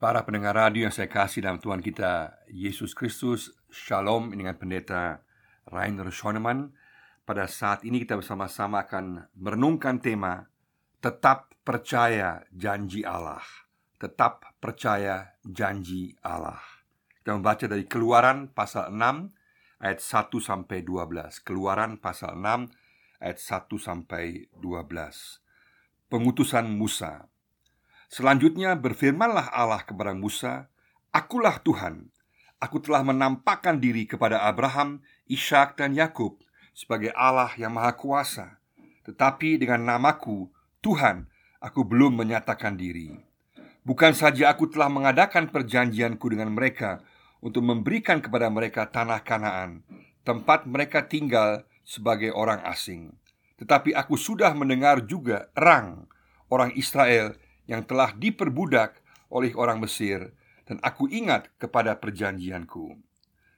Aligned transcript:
Para 0.00 0.24
pendengar 0.24 0.56
radio 0.56 0.88
yang 0.88 0.96
saya 0.96 1.12
kasih 1.12 1.44
dalam 1.44 1.60
Tuhan 1.60 1.84
kita 1.84 2.32
Yesus 2.48 2.96
Kristus 2.96 3.52
Shalom 3.68 4.32
dengan 4.32 4.56
pendeta 4.56 5.20
Rainer 5.68 6.08
Schoenemann. 6.08 6.72
Pada 7.28 7.44
saat 7.44 7.84
ini 7.84 8.00
kita 8.00 8.16
bersama-sama 8.16 8.88
akan 8.88 9.28
merenungkan 9.36 10.00
tema 10.00 10.48
Tetap 11.04 11.52
percaya 11.60 12.40
janji 12.48 13.04
Allah. 13.04 13.44
Tetap 14.00 14.56
percaya 14.56 15.36
janji 15.44 16.16
Allah. 16.24 16.64
Kita 17.20 17.36
membaca 17.36 17.68
dari 17.68 17.84
keluaran 17.84 18.48
pasal 18.56 18.96
6 18.96 19.84
ayat 19.84 20.00
1 20.00 20.32
sampai 20.40 20.80
12 20.80 21.44
Keluaran 21.44 22.00
pasal 22.00 22.40
6 22.40 23.20
ayat 23.20 23.36
1 23.36 23.68
sampai 23.76 24.48
12 24.48 26.08
Pengutusan 26.08 26.72
Musa 26.72 27.28
Selanjutnya 28.10 28.74
berfirmanlah 28.74 29.54
Allah 29.54 29.86
kepada 29.86 30.10
Musa, 30.18 30.66
"Akulah 31.14 31.62
Tuhan. 31.62 32.10
Aku 32.58 32.82
telah 32.82 33.06
menampakkan 33.06 33.78
diri 33.78 34.04
kepada 34.04 34.42
Abraham, 34.50 34.98
Ishak 35.30 35.78
dan 35.78 35.94
Yakub 35.94 36.42
sebagai 36.74 37.14
Allah 37.14 37.54
yang 37.54 37.70
Maha 37.70 37.94
Kuasa. 37.94 38.58
Tetapi 39.06 39.62
dengan 39.62 39.86
namaku, 39.86 40.50
Tuhan, 40.82 41.30
aku 41.62 41.86
belum 41.86 42.18
menyatakan 42.18 42.74
diri. 42.74 43.14
Bukan 43.86 44.12
saja 44.12 44.52
aku 44.52 44.68
telah 44.68 44.92
mengadakan 44.92 45.48
perjanjianku 45.48 46.26
dengan 46.28 46.52
mereka 46.52 47.00
untuk 47.40 47.64
memberikan 47.64 48.20
kepada 48.20 48.52
mereka 48.52 48.90
tanah 48.90 49.24
Kanaan, 49.24 49.86
tempat 50.26 50.68
mereka 50.68 51.06
tinggal 51.06 51.64
sebagai 51.86 52.34
orang 52.34 52.60
asing. 52.66 53.16
Tetapi 53.56 53.96
aku 53.96 54.18
sudah 54.18 54.52
mendengar 54.52 55.04
juga 55.04 55.48
erang 55.56 56.10
orang 56.52 56.72
Israel 56.76 57.36
yang 57.70 57.86
telah 57.86 58.10
diperbudak 58.18 58.98
oleh 59.30 59.54
orang 59.54 59.78
Mesir 59.78 60.34
dan 60.66 60.82
aku 60.82 61.06
ingat 61.06 61.46
kepada 61.54 61.94
perjanjianku. 62.02 62.98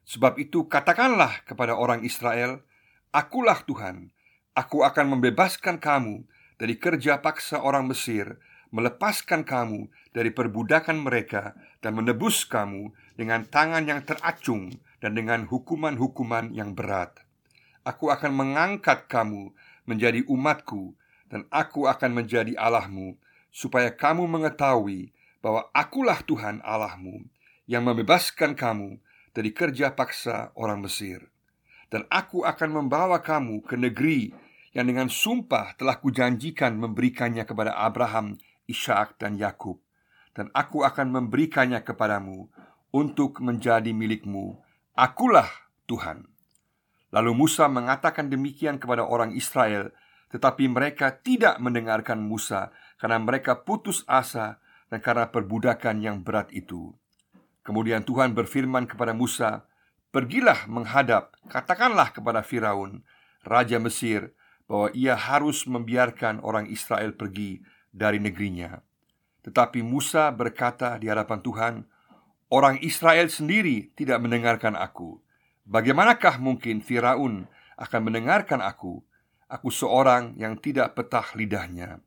Sebab 0.05 0.37
itu 0.37 0.69
katakanlah 0.69 1.41
kepada 1.49 1.73
orang 1.73 2.05
Israel, 2.05 2.61
Akulah 3.09 3.65
Tuhan, 3.65 4.13
aku 4.53 4.85
akan 4.85 5.17
membebaskan 5.17 5.81
kamu 5.81 6.29
dari 6.61 6.77
kerja 6.77 7.25
paksa 7.25 7.65
orang 7.65 7.89
Mesir, 7.89 8.37
melepaskan 8.73 9.45
kamu 9.49 9.89
dari 10.13 10.29
perbudakan 10.33 11.01
mereka 11.01 11.57
dan 11.81 11.97
menebus 11.97 12.45
kamu 12.45 12.93
dengan 13.17 13.45
tangan 13.49 13.85
yang 13.85 14.01
teracung 14.05 14.73
dan 15.01 15.17
dengan 15.17 15.49
hukuman-hukuman 15.49 16.53
yang 16.53 16.73
berat. 16.73 17.21
Aku 17.85 18.09
akan 18.09 18.33
mengangkat 18.33 19.11
kamu 19.11 19.53
menjadi 19.85 20.23
umatku 20.31 20.95
dan 21.29 21.45
aku 21.53 21.91
akan 21.91 22.23
menjadi 22.23 22.55
Allahmu 22.57 23.19
supaya 23.53 23.93
kamu 23.93 24.25
mengetahui 24.25 25.13
bahwa 25.45 25.69
akulah 25.77 26.25
Tuhan 26.25 26.65
Allahmu 26.65 27.29
yang 27.69 27.85
membebaskan 27.85 28.57
kamu 28.57 28.99
dari 29.37 29.53
kerja 29.53 29.93
paksa 29.93 30.51
orang 30.57 30.81
Mesir. 30.83 31.29
Dan 31.93 32.09
aku 32.09 32.49
akan 32.49 32.83
membawa 32.83 33.21
kamu 33.21 33.61
ke 33.69 33.77
negeri 33.77 34.33
yang 34.73 34.89
dengan 34.89 35.13
sumpah 35.13 35.77
telah 35.77 36.01
kujanjikan 36.01 36.73
memberikannya 36.81 37.45
kepada 37.45 37.77
Abraham, 37.77 38.41
Ishak 38.65 39.21
dan 39.21 39.37
Yakub. 39.37 39.77
Dan 40.33 40.49
aku 40.57 40.81
akan 40.81 41.13
memberikannya 41.13 41.85
kepadamu 41.85 42.49
untuk 42.97 43.45
menjadi 43.45 43.93
milikmu. 43.93 44.57
Akulah 44.97 45.49
Tuhan. 45.85 46.25
Lalu 47.13 47.37
Musa 47.37 47.69
mengatakan 47.69 48.33
demikian 48.33 48.81
kepada 48.81 49.05
orang 49.05 49.37
Israel, 49.37 49.93
tetapi 50.33 50.65
mereka 50.73 51.13
tidak 51.21 51.61
mendengarkan 51.61 52.25
Musa 52.25 52.73
karena 53.03 53.19
mereka 53.19 53.67
putus 53.67 54.07
asa 54.07 54.63
dan 54.87 55.03
karena 55.03 55.27
perbudakan 55.27 55.99
yang 55.99 56.23
berat 56.23 56.55
itu. 56.55 56.95
Kemudian 57.67 58.07
Tuhan 58.07 58.31
berfirman 58.31 58.87
kepada 58.87 59.11
Musa, 59.11 59.67
"Pergilah 60.15 60.71
menghadap, 60.71 61.35
katakanlah 61.51 62.15
kepada 62.15 62.47
Firaun, 62.47 63.03
raja 63.43 63.83
Mesir, 63.83 64.31
bahwa 64.71 64.95
ia 64.95 65.19
harus 65.19 65.67
membiarkan 65.67 66.47
orang 66.47 66.71
Israel 66.71 67.11
pergi 67.11 67.59
dari 67.91 68.23
negerinya." 68.23 68.79
Tetapi 69.43 69.83
Musa 69.83 70.31
berkata 70.31 70.95
di 71.03 71.11
hadapan 71.11 71.43
Tuhan, 71.43 71.75
"Orang 72.55 72.79
Israel 72.87 73.27
sendiri 73.27 73.91
tidak 73.99 74.23
mendengarkan 74.23 74.79
aku. 74.79 75.19
Bagaimanakah 75.67 76.39
mungkin 76.39 76.79
Firaun 76.79 77.51
akan 77.75 78.01
mendengarkan 78.07 78.63
aku? 78.63 79.03
Aku 79.51 79.75
seorang 79.75 80.39
yang 80.39 80.55
tidak 80.55 80.95
petah 80.95 81.35
lidahnya." 81.35 81.99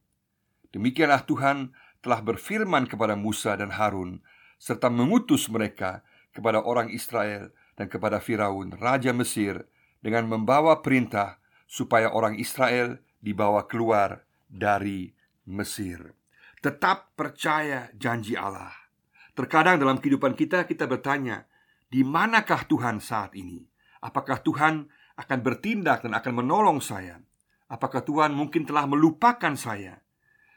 Demikianlah 0.75 1.24
Tuhan 1.24 1.72
telah 2.03 2.19
berfirman 2.19 2.91
kepada 2.91 3.16
Musa 3.16 3.56
dan 3.56 3.72
Harun 3.72 4.19
serta 4.59 4.91
mengutus 4.91 5.47
mereka 5.47 6.03
kepada 6.36 6.59
orang 6.59 6.91
Israel 6.91 7.56
dan 7.80 7.88
kepada 7.88 8.19
Firaun 8.19 8.75
raja 8.75 9.16
Mesir 9.16 9.72
dengan 10.03 10.28
membawa 10.28 10.84
perintah 10.84 11.40
supaya 11.64 12.12
orang 12.12 12.35
Israel 12.35 13.00
dibawa 13.24 13.72
keluar 13.72 14.28
dari 14.52 15.16
Mesir. 15.47 16.12
Tetap 16.59 17.16
percaya 17.16 17.88
janji 17.96 18.35
Allah. 18.35 18.75
Terkadang 19.31 19.80
dalam 19.80 20.03
kehidupan 20.03 20.35
kita 20.35 20.68
kita 20.68 20.91
bertanya, 20.91 21.47
di 21.88 22.03
manakah 22.03 22.68
Tuhan 22.68 23.00
saat 23.00 23.31
ini? 23.40 23.64
Apakah 24.03 24.44
Tuhan 24.44 24.91
akan 25.16 25.40
bertindak 25.40 26.03
dan 26.03 26.12
akan 26.19 26.44
menolong 26.44 26.84
saya? 26.84 27.24
Apakah 27.72 28.03
Tuhan 28.03 28.35
mungkin 28.35 28.68
telah 28.68 28.85
melupakan 28.85 29.56
saya? 29.56 30.04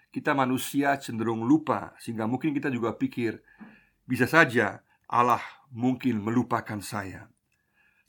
Kita 0.09 0.33
manusia 0.33 0.97
cenderung 0.97 1.45
lupa 1.45 1.93
sehingga 2.01 2.25
mungkin 2.25 2.57
kita 2.57 2.73
juga 2.73 2.97
pikir 2.97 3.41
bisa 4.09 4.25
saja 4.25 4.81
Allah 5.09 5.41
mungkin 5.73 6.21
melupakan 6.25 6.81
saya. 6.81 7.29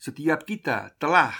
Setiap 0.00 0.48
kita 0.48 0.96
telah 0.96 1.32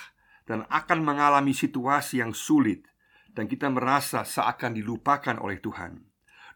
dan 0.44 0.68
akan 0.68 1.00
mengalami 1.00 1.56
situasi 1.56 2.20
yang 2.20 2.36
sulit 2.36 2.84
dan 3.32 3.48
kita 3.48 3.72
merasa 3.72 4.26
seakan 4.26 4.76
dilupakan 4.76 5.40
oleh 5.40 5.62
Tuhan. 5.62 6.04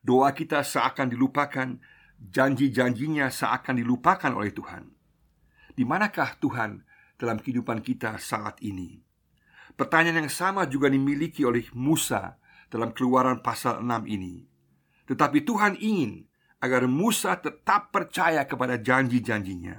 Doa 0.04 0.36
kita 0.36 0.60
seakan 0.60 1.08
dilupakan, 1.08 1.80
janji-janjinya 2.20 3.32
seakan 3.32 3.80
dilupakan 3.80 4.32
oleh 4.36 4.52
Tuhan. 4.52 4.92
Di 5.72 5.88
manakah 5.88 6.36
Tuhan 6.36 6.84
dalam 7.16 7.40
kehidupan 7.40 7.80
kita 7.80 8.20
saat 8.20 8.60
ini? 8.60 9.00
Pertanyaan 9.74 10.28
yang 10.28 10.32
sama 10.32 10.68
juga 10.68 10.92
dimiliki 10.92 11.42
oleh 11.42 11.66
Musa 11.72 12.36
dalam 12.74 12.90
keluaran 12.90 13.38
pasal 13.38 13.86
6 13.86 14.10
ini. 14.10 14.42
Tetapi 15.06 15.46
Tuhan 15.46 15.78
ingin 15.78 16.26
agar 16.58 16.90
Musa 16.90 17.38
tetap 17.38 17.94
percaya 17.94 18.42
kepada 18.50 18.74
janji-janjinya. 18.82 19.78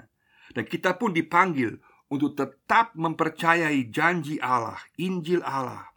Dan 0.55 0.63
kita 0.63 0.95
pun 0.95 1.11
dipanggil 1.11 1.75
untuk 2.07 2.39
tetap 2.39 2.95
mempercayai 2.95 3.91
janji 3.91 4.39
Allah, 4.39 4.79
Injil 4.95 5.43
Allah. 5.43 5.91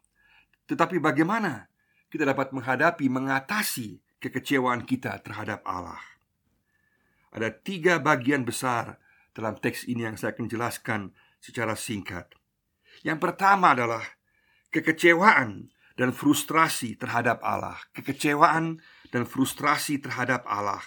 Tetapi 0.67 0.99
bagaimana 0.99 1.71
kita 2.11 2.27
dapat 2.27 2.51
menghadapi, 2.51 3.07
mengatasi 3.07 4.03
kekecewaan 4.19 4.83
kita 4.83 5.23
terhadap 5.23 5.63
Allah? 5.63 6.03
Ada 7.31 7.55
tiga 7.55 8.03
bagian 8.03 8.43
besar 8.43 8.99
dalam 9.37 9.55
teks 9.55 9.87
ini 9.87 10.03
yang 10.09 10.19
saya 10.19 10.35
akan 10.35 10.51
jelaskan 10.51 11.01
secara 11.39 11.79
singkat. 11.79 12.35
Yang 13.07 13.23
pertama 13.23 13.77
adalah 13.77 14.03
kekecewaan 14.75 15.71
dan 15.99 16.15
frustrasi 16.15 16.95
terhadap 16.95 17.43
Allah 17.43 17.75
Kekecewaan 17.91 18.79
dan 19.09 19.25
frustrasi 19.25 19.99
terhadap 19.99 20.45
Allah. 20.47 20.81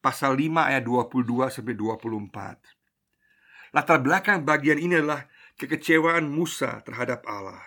Pasal 0.00 0.36
5 0.36 0.70
ayat 0.74 0.82
22 0.82 1.54
sampai 1.54 1.76
24 1.76 3.70
Latar 3.70 4.02
belakang 4.02 4.42
bagian 4.42 4.82
ini 4.82 4.98
adalah 4.98 5.30
kekecewaan 5.54 6.26
Musa 6.26 6.82
terhadap 6.82 7.22
Allah. 7.30 7.62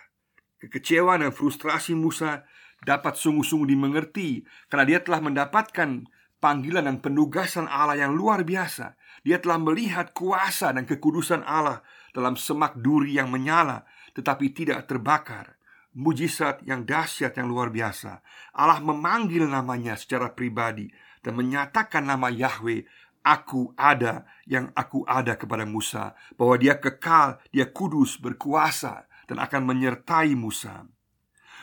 Kekecewaan 0.60 1.24
dan 1.24 1.32
frustrasi 1.32 1.96
Musa 1.96 2.44
dapat 2.84 3.16
sungguh-sungguh 3.16 3.72
dimengerti 3.72 4.44
Karena 4.68 4.84
dia 4.84 5.00
telah 5.00 5.24
mendapatkan 5.24 6.04
panggilan 6.42 6.84
dan 6.84 7.00
penugasan 7.00 7.64
Allah 7.64 7.96
yang 7.96 8.12
luar 8.12 8.44
biasa. 8.44 8.98
Dia 9.24 9.40
telah 9.40 9.56
melihat 9.56 10.12
kuasa 10.12 10.76
dan 10.76 10.84
kekudusan 10.84 11.40
Allah 11.46 11.80
dalam 12.12 12.36
semak 12.36 12.76
duri 12.76 13.16
yang 13.16 13.32
menyala 13.32 13.88
Tetapi 14.12 14.52
tidak 14.52 14.84
terbakar 14.84 15.56
mujizat 15.94 16.66
yang 16.66 16.82
dahsyat 16.82 17.38
yang 17.38 17.46
luar 17.46 17.70
biasa. 17.70 18.20
Allah 18.52 18.82
memanggil 18.82 19.46
namanya 19.46 19.94
secara 19.94 20.34
pribadi 20.34 20.90
dan 21.24 21.40
menyatakan 21.40 22.04
nama 22.04 22.28
Yahweh 22.28 22.84
Aku 23.24 23.72
ada 23.80 24.28
yang 24.44 24.68
aku 24.76 25.00
ada 25.08 25.40
kepada 25.40 25.64
Musa 25.64 26.12
Bahwa 26.36 26.60
dia 26.60 26.76
kekal, 26.76 27.40
dia 27.48 27.72
kudus, 27.72 28.20
berkuasa 28.20 29.08
Dan 29.24 29.40
akan 29.40 29.64
menyertai 29.64 30.36
Musa 30.36 30.84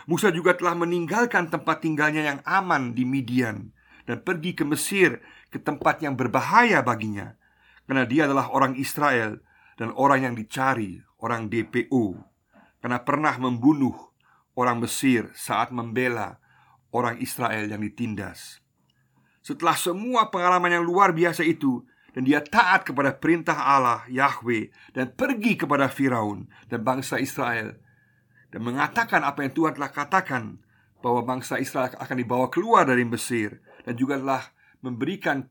Musa 0.10 0.33
juga 0.33 0.57
telah 0.57 0.74
meninggalkan 0.74 1.54
tempat 1.54 1.86
tinggalnya 1.86 2.33
yang 2.33 2.39
aman 2.50 2.98
di 2.98 3.06
Midian 3.06 3.69
Dan 4.10 4.25
pergi 4.25 4.57
ke 4.57 4.66
Mesir 4.66 5.22
Ke 5.54 5.62
tempat 5.62 6.01
yang 6.01 6.18
berbahaya 6.18 6.81
baginya 6.81 7.38
Karena 7.86 8.10
dia 8.10 8.25
adalah 8.25 8.50
orang 8.50 8.74
Israel 8.81 9.38
Dan 9.78 9.94
orang 9.94 10.33
yang 10.33 10.33
dicari 10.33 10.98
Orang 11.22 11.54
DPO 11.54 12.18
Karena 12.81 13.06
pernah 13.06 13.38
membunuh 13.38 14.10
orang 14.61 14.77
Mesir 14.79 15.33
saat 15.33 15.73
membela 15.73 16.37
orang 16.93 17.17
Israel 17.17 17.65
yang 17.65 17.81
ditindas. 17.81 18.61
setelah 19.41 19.73
semua 19.73 20.29
pengalaman 20.29 20.69
yang 20.69 20.85
luar 20.85 21.17
biasa 21.17 21.41
itu 21.41 21.81
dan 22.13 22.29
dia 22.29 22.45
taat 22.45 22.85
kepada 22.85 23.09
perintah 23.17 23.57
Allah 23.57 24.05
Yahweh 24.05 24.69
dan 24.93 25.09
pergi 25.17 25.57
kepada 25.57 25.89
Firaun 25.89 26.45
dan 26.69 26.85
bangsa 26.85 27.17
Israel 27.17 27.73
dan 28.53 28.61
mengatakan 28.61 29.25
apa 29.25 29.41
yang 29.41 29.53
Tuhan 29.55 29.73
telah 29.79 29.89
katakan 29.89 30.61
bahwa 31.01 31.25
bangsa 31.25 31.57
Israel 31.57 31.89
akan 31.97 32.17
dibawa 32.21 32.47
keluar 32.53 32.85
dari 32.85 33.01
Mesir 33.07 33.57
dan 33.87 33.97
juga 33.97 34.21
telah 34.21 34.43
memberikan 34.85 35.49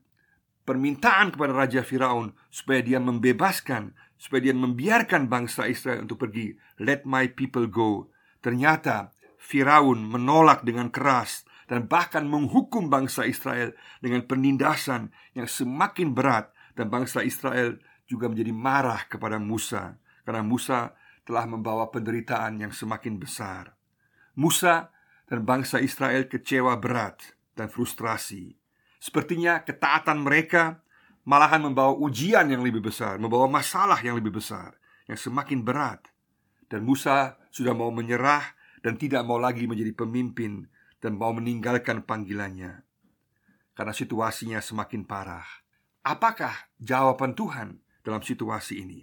permintaan 0.68 1.34
kepada 1.34 1.50
Raja 1.50 1.82
Firaun 1.82 2.30
supaya 2.52 2.78
dia 2.84 3.02
membebaskan, 3.02 3.96
supaya 4.14 4.40
dia 4.50 4.54
membiarkan 4.54 5.26
bangsa 5.26 5.66
Israel 5.66 6.06
untuk 6.06 6.22
pergi. 6.22 6.54
Let 6.78 7.02
my 7.02 7.26
people 7.26 7.66
go. 7.66 8.12
Ternyata 8.40 9.12
Firaun 9.40 10.04
menolak 10.04 10.64
dengan 10.64 10.88
keras 10.92 11.44
dan 11.70 11.86
bahkan 11.86 12.26
menghukum 12.26 12.90
bangsa 12.90 13.24
Israel 13.28 13.72
dengan 14.02 14.26
penindasan 14.26 15.12
yang 15.38 15.46
semakin 15.46 16.12
berat 16.12 16.50
dan 16.74 16.90
bangsa 16.90 17.22
Israel 17.22 17.78
juga 18.10 18.26
menjadi 18.26 18.50
marah 18.50 19.06
kepada 19.06 19.38
Musa 19.38 19.94
karena 20.26 20.42
Musa 20.42 20.92
telah 21.22 21.46
membawa 21.46 21.88
penderitaan 21.94 22.58
yang 22.58 22.72
semakin 22.74 23.22
besar. 23.22 23.78
Musa 24.34 24.90
dan 25.30 25.46
bangsa 25.46 25.78
Israel 25.78 26.26
kecewa 26.26 26.74
berat 26.80 27.22
dan 27.54 27.70
frustrasi. 27.70 28.58
Sepertinya 28.98 29.62
ketaatan 29.62 30.26
mereka 30.26 30.82
malahan 31.22 31.62
membawa 31.70 31.94
ujian 31.94 32.50
yang 32.50 32.66
lebih 32.66 32.82
besar, 32.90 33.16
membawa 33.22 33.46
masalah 33.46 34.02
yang 34.02 34.18
lebih 34.18 34.34
besar, 34.34 34.74
yang 35.06 35.16
semakin 35.16 35.62
berat. 35.62 36.02
Dan 36.70 36.86
Musa 36.86 37.34
sudah 37.50 37.74
mau 37.74 37.90
menyerah 37.90 38.54
dan 38.80 38.94
tidak 38.94 39.26
mau 39.26 39.42
lagi 39.42 39.66
menjadi 39.66 39.90
pemimpin 39.92 40.70
dan 41.02 41.18
mau 41.18 41.34
meninggalkan 41.34 42.06
panggilannya 42.06 42.86
karena 43.80 43.96
situasinya 43.96 44.60
semakin 44.60 45.08
parah. 45.08 45.64
Apakah 46.04 46.68
jawaban 46.76 47.32
Tuhan 47.32 47.80
dalam 48.04 48.20
situasi 48.20 48.84
ini? 48.84 49.00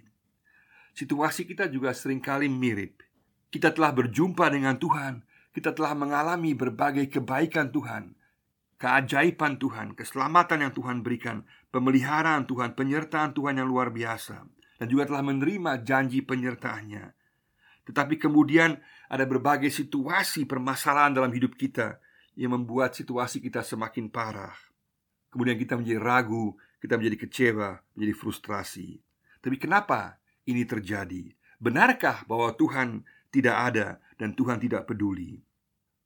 Situasi 0.94 1.50
kita 1.50 1.66
juga 1.66 1.90
sering 1.90 2.22
kali 2.22 2.46
mirip. 2.46 3.02
Kita 3.50 3.74
telah 3.74 3.90
berjumpa 3.90 4.46
dengan 4.54 4.78
Tuhan, 4.78 5.26
kita 5.50 5.74
telah 5.74 5.98
mengalami 5.98 6.54
berbagai 6.54 7.10
kebaikan 7.10 7.74
Tuhan, 7.74 8.14
keajaiban 8.78 9.58
Tuhan, 9.58 9.98
keselamatan 9.98 10.62
yang 10.62 10.72
Tuhan 10.78 11.02
berikan, 11.02 11.42
pemeliharaan 11.74 12.46
Tuhan, 12.46 12.78
penyertaan 12.78 13.34
Tuhan 13.34 13.58
yang 13.58 13.66
luar 13.66 13.90
biasa, 13.90 14.46
dan 14.78 14.86
juga 14.86 15.10
telah 15.10 15.26
menerima 15.26 15.82
janji 15.82 16.22
penyertaannya. 16.22 17.17
Tetapi 17.88 18.20
kemudian 18.20 18.76
ada 19.08 19.24
berbagai 19.24 19.72
situasi 19.72 20.44
permasalahan 20.44 21.16
dalam 21.16 21.32
hidup 21.32 21.56
kita 21.56 21.96
yang 22.36 22.52
membuat 22.52 22.92
situasi 22.92 23.40
kita 23.40 23.64
semakin 23.64 24.12
parah. 24.12 24.52
Kemudian 25.32 25.56
kita 25.56 25.80
menjadi 25.80 25.96
ragu, 25.96 26.52
kita 26.84 27.00
menjadi 27.00 27.16
kecewa, 27.24 27.80
menjadi 27.96 28.14
frustrasi. 28.14 29.00
Tapi 29.40 29.56
kenapa 29.56 30.20
ini 30.44 30.68
terjadi? 30.68 31.32
Benarkah 31.56 32.28
bahwa 32.28 32.52
Tuhan 32.54 33.08
tidak 33.32 33.56
ada 33.56 33.88
dan 34.20 34.36
Tuhan 34.36 34.60
tidak 34.60 34.84
peduli? 34.84 35.40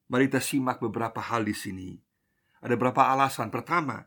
Mari 0.07 0.31
kita 0.31 0.39
simak 0.39 0.79
beberapa 0.79 1.19
hal 1.19 1.43
di 1.43 1.57
sini. 1.57 1.91
Ada 2.63 2.79
beberapa 2.79 3.11
alasan. 3.11 3.51
Pertama, 3.51 4.07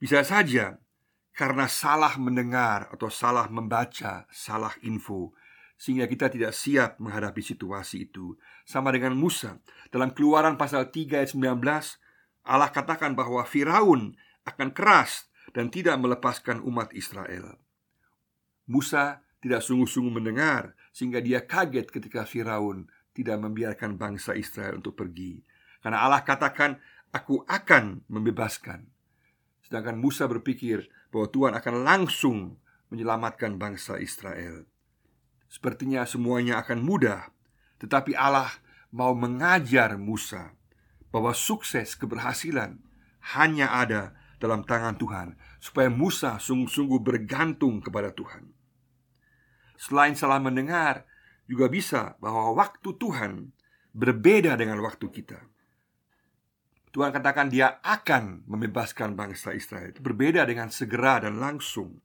bisa 0.00 0.24
saja 0.24 0.80
karena 1.36 1.68
salah 1.68 2.16
mendengar 2.16 2.88
atau 2.88 3.12
salah 3.12 3.52
membaca, 3.52 4.24
salah 4.32 4.72
info 4.80 5.36
sehingga 5.82 6.06
kita 6.06 6.30
tidak 6.30 6.54
siap 6.54 7.02
menghadapi 7.02 7.42
situasi 7.42 8.06
itu. 8.06 8.38
Sama 8.62 8.94
dengan 8.94 9.18
Musa, 9.18 9.58
dalam 9.90 10.14
Keluaran 10.14 10.54
pasal 10.54 10.94
3 10.94 11.18
ayat 11.18 11.34
19, 11.34 11.58
Allah 12.46 12.70
katakan 12.70 13.18
bahwa 13.18 13.42
Firaun 13.42 14.14
akan 14.46 14.70
keras 14.70 15.26
dan 15.50 15.74
tidak 15.74 15.98
melepaskan 15.98 16.62
umat 16.62 16.94
Israel. 16.94 17.58
Musa 18.70 19.26
tidak 19.42 19.66
sungguh-sungguh 19.66 20.22
mendengar 20.22 20.78
sehingga 20.94 21.18
dia 21.18 21.42
kaget 21.42 21.90
ketika 21.90 22.22
Firaun 22.30 22.86
tidak 23.10 23.42
membiarkan 23.42 23.98
bangsa 23.98 24.38
Israel 24.38 24.78
untuk 24.78 24.94
pergi. 24.94 25.42
Karena 25.82 26.06
Allah 26.06 26.22
katakan, 26.22 26.78
"Aku 27.10 27.42
akan 27.50 28.06
membebaskan." 28.06 28.86
Sedangkan 29.66 29.98
Musa 29.98 30.30
berpikir 30.30 30.86
bahwa 31.10 31.26
Tuhan 31.26 31.52
akan 31.58 31.74
langsung 31.82 32.62
menyelamatkan 32.94 33.58
bangsa 33.58 33.98
Israel. 33.98 34.71
Sepertinya 35.52 36.08
semuanya 36.08 36.64
akan 36.64 36.80
mudah, 36.80 37.28
tetapi 37.76 38.16
Allah 38.16 38.48
mau 38.88 39.12
mengajar 39.12 40.00
Musa 40.00 40.56
bahwa 41.12 41.36
sukses 41.36 41.92
keberhasilan 41.92 42.80
hanya 43.36 43.68
ada 43.68 44.16
dalam 44.40 44.64
tangan 44.64 44.96
Tuhan, 44.96 45.36
supaya 45.60 45.92
Musa 45.92 46.40
sungguh-sungguh 46.40 47.04
bergantung 47.04 47.84
kepada 47.84 48.16
Tuhan. 48.16 48.48
Selain 49.76 50.16
salah 50.16 50.40
mendengar, 50.40 51.04
juga 51.44 51.68
bisa 51.68 52.16
bahwa 52.16 52.56
waktu 52.56 52.96
Tuhan 52.96 53.52
berbeda 53.92 54.56
dengan 54.56 54.80
waktu 54.80 55.04
kita. 55.12 55.52
Tuhan 56.96 57.12
katakan 57.12 57.52
dia 57.52 57.76
akan 57.84 58.48
membebaskan 58.48 59.12
bangsa 59.12 59.52
Israel. 59.52 59.92
Itu 59.92 60.00
berbeda 60.00 60.48
dengan 60.48 60.72
segera 60.72 61.20
dan 61.24 61.36
langsung. 61.40 62.00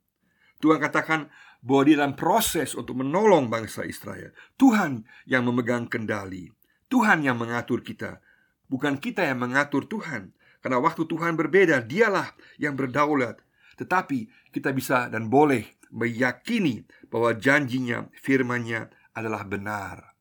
Tuhan 0.63 0.79
katakan 0.79 1.29
bahwa 1.61 1.83
di 1.85 1.93
dalam 1.97 2.13
proses 2.13 2.77
untuk 2.77 3.01
menolong 3.01 3.49
bangsa 3.49 3.83
Israel, 3.83 4.31
Tuhan 4.55 5.03
yang 5.25 5.43
memegang 5.45 5.89
kendali, 5.89 6.49
Tuhan 6.87 7.25
yang 7.25 7.37
mengatur 7.37 7.81
kita, 7.83 8.21
bukan 8.69 8.97
kita 8.97 9.25
yang 9.25 9.41
mengatur 9.41 9.85
Tuhan. 9.85 10.33
Karena 10.61 10.81
waktu 10.81 11.05
Tuhan 11.05 11.37
berbeda, 11.37 11.85
Dialah 11.85 12.33
yang 12.57 12.73
berdaulat. 12.73 13.39
Tetapi 13.77 14.51
kita 14.51 14.73
bisa 14.73 15.07
dan 15.07 15.29
boleh 15.29 15.77
meyakini 15.93 16.83
bahwa 17.07 17.37
janjinya, 17.37 18.09
firmannya 18.17 18.89
adalah 19.13 19.45
benar. 19.45 20.17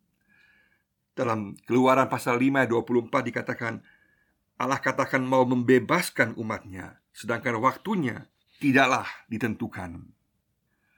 Dalam 1.16 1.56
keluaran 1.64 2.12
pasal 2.12 2.36
5 2.36 2.60
ayat 2.60 2.70
24 2.70 3.28
dikatakan 3.32 3.74
Allah 4.60 4.80
katakan 4.80 5.24
mau 5.24 5.48
membebaskan 5.48 6.36
umatnya 6.36 7.00
Sedangkan 7.16 7.56
waktunya 7.64 8.28
tidaklah 8.60 9.08
ditentukan 9.32 10.15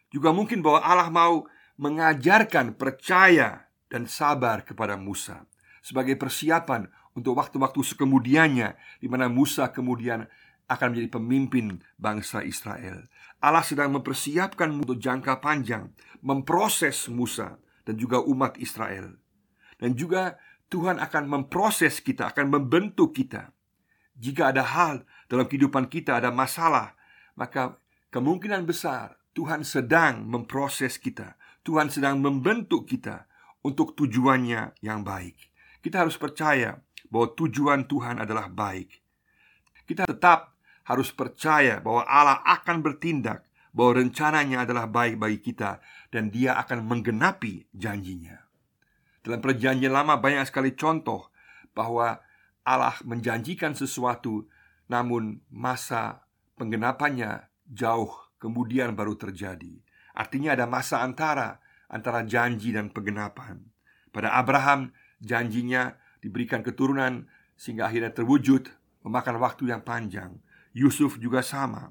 juga 0.08 0.32
mungkin 0.32 0.64
bahwa 0.64 0.80
Allah 0.80 1.10
mau 1.12 1.44
mengajarkan 1.78 2.74
percaya 2.74 3.68
dan 3.88 4.08
sabar 4.08 4.64
kepada 4.64 4.98
Musa 4.98 5.46
sebagai 5.80 6.18
persiapan 6.18 6.88
untuk 7.16 7.38
waktu-waktu 7.38 7.80
sekemudiannya 7.82 9.00
di 9.00 9.08
mana 9.10 9.26
Musa 9.26 9.70
kemudian 9.72 10.26
akan 10.68 10.86
menjadi 10.92 11.10
pemimpin 11.16 11.66
bangsa 11.96 12.44
Israel. 12.44 13.08
Allah 13.40 13.64
sedang 13.64 13.94
mempersiapkan 13.96 14.68
untuk 14.68 15.00
jangka 15.00 15.40
panjang 15.40 15.90
memproses 16.20 17.08
Musa 17.08 17.56
dan 17.88 17.96
juga 17.96 18.20
umat 18.20 18.60
Israel. 18.60 19.16
Dan 19.78 19.96
juga 19.96 20.36
Tuhan 20.68 21.00
akan 21.00 21.24
memproses 21.24 22.04
kita, 22.04 22.28
akan 22.34 22.52
membentuk 22.52 23.16
kita. 23.16 23.54
Jika 24.18 24.52
ada 24.52 24.66
hal 24.66 25.06
dalam 25.30 25.46
kehidupan 25.46 25.86
kita 25.88 26.18
ada 26.18 26.28
masalah, 26.34 26.98
maka 27.38 27.78
kemungkinan 28.10 28.66
besar 28.66 29.17
Tuhan 29.38 29.62
sedang 29.62 30.26
memproses 30.26 30.98
kita. 30.98 31.38
Tuhan 31.62 31.94
sedang 31.94 32.18
membentuk 32.18 32.90
kita 32.90 33.30
untuk 33.62 33.94
tujuannya 33.94 34.82
yang 34.82 35.06
baik. 35.06 35.54
Kita 35.78 36.02
harus 36.02 36.18
percaya 36.18 36.82
bahwa 37.06 37.38
tujuan 37.38 37.86
Tuhan 37.86 38.18
adalah 38.18 38.50
baik. 38.50 38.98
Kita 39.86 40.10
tetap 40.10 40.58
harus 40.90 41.14
percaya 41.14 41.78
bahwa 41.78 42.02
Allah 42.10 42.42
akan 42.42 42.82
bertindak, 42.82 43.46
bahwa 43.70 44.02
rencananya 44.02 44.66
adalah 44.66 44.90
baik 44.90 45.22
bagi 45.22 45.38
kita, 45.38 45.78
dan 46.10 46.34
Dia 46.34 46.58
akan 46.58 46.82
menggenapi 46.82 47.70
janjinya. 47.70 48.42
Dalam 49.22 49.38
Perjanjian 49.38 49.94
Lama, 49.94 50.18
banyak 50.18 50.50
sekali 50.50 50.74
contoh 50.74 51.30
bahwa 51.78 52.18
Allah 52.66 52.98
menjanjikan 53.06 53.78
sesuatu, 53.78 54.50
namun 54.90 55.46
masa 55.46 56.26
penggenapannya 56.58 57.46
jauh 57.70 58.27
kemudian 58.38 58.94
baru 58.94 59.18
terjadi. 59.18 59.78
Artinya 60.14 60.54
ada 60.54 60.66
masa 60.66 61.02
antara 61.02 61.58
antara 61.88 62.22
janji 62.22 62.70
dan 62.70 62.92
penggenapan. 62.92 63.64
Pada 64.12 64.36
Abraham 64.36 64.92
janjinya 65.20 65.96
diberikan 66.20 66.60
keturunan 66.60 67.26
sehingga 67.58 67.90
akhirnya 67.90 68.14
terwujud 68.14 68.70
memakan 69.02 69.36
waktu 69.42 69.72
yang 69.72 69.82
panjang. 69.82 70.36
Yusuf 70.76 71.16
juga 71.18 71.42
sama. 71.42 71.90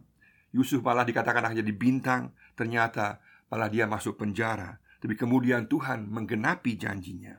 Yusuf 0.53 0.79
malah 0.79 1.03
dikatakan 1.03 1.43
akan 1.43 1.59
jadi 1.59 1.73
bintang, 1.75 2.31
ternyata 2.55 3.19
malah 3.51 3.67
dia 3.67 3.83
masuk 3.89 4.15
penjara. 4.15 4.79
Tapi 4.97 5.13
kemudian 5.13 5.67
Tuhan 5.67 6.07
menggenapi 6.07 6.77
janjinya. 6.79 7.35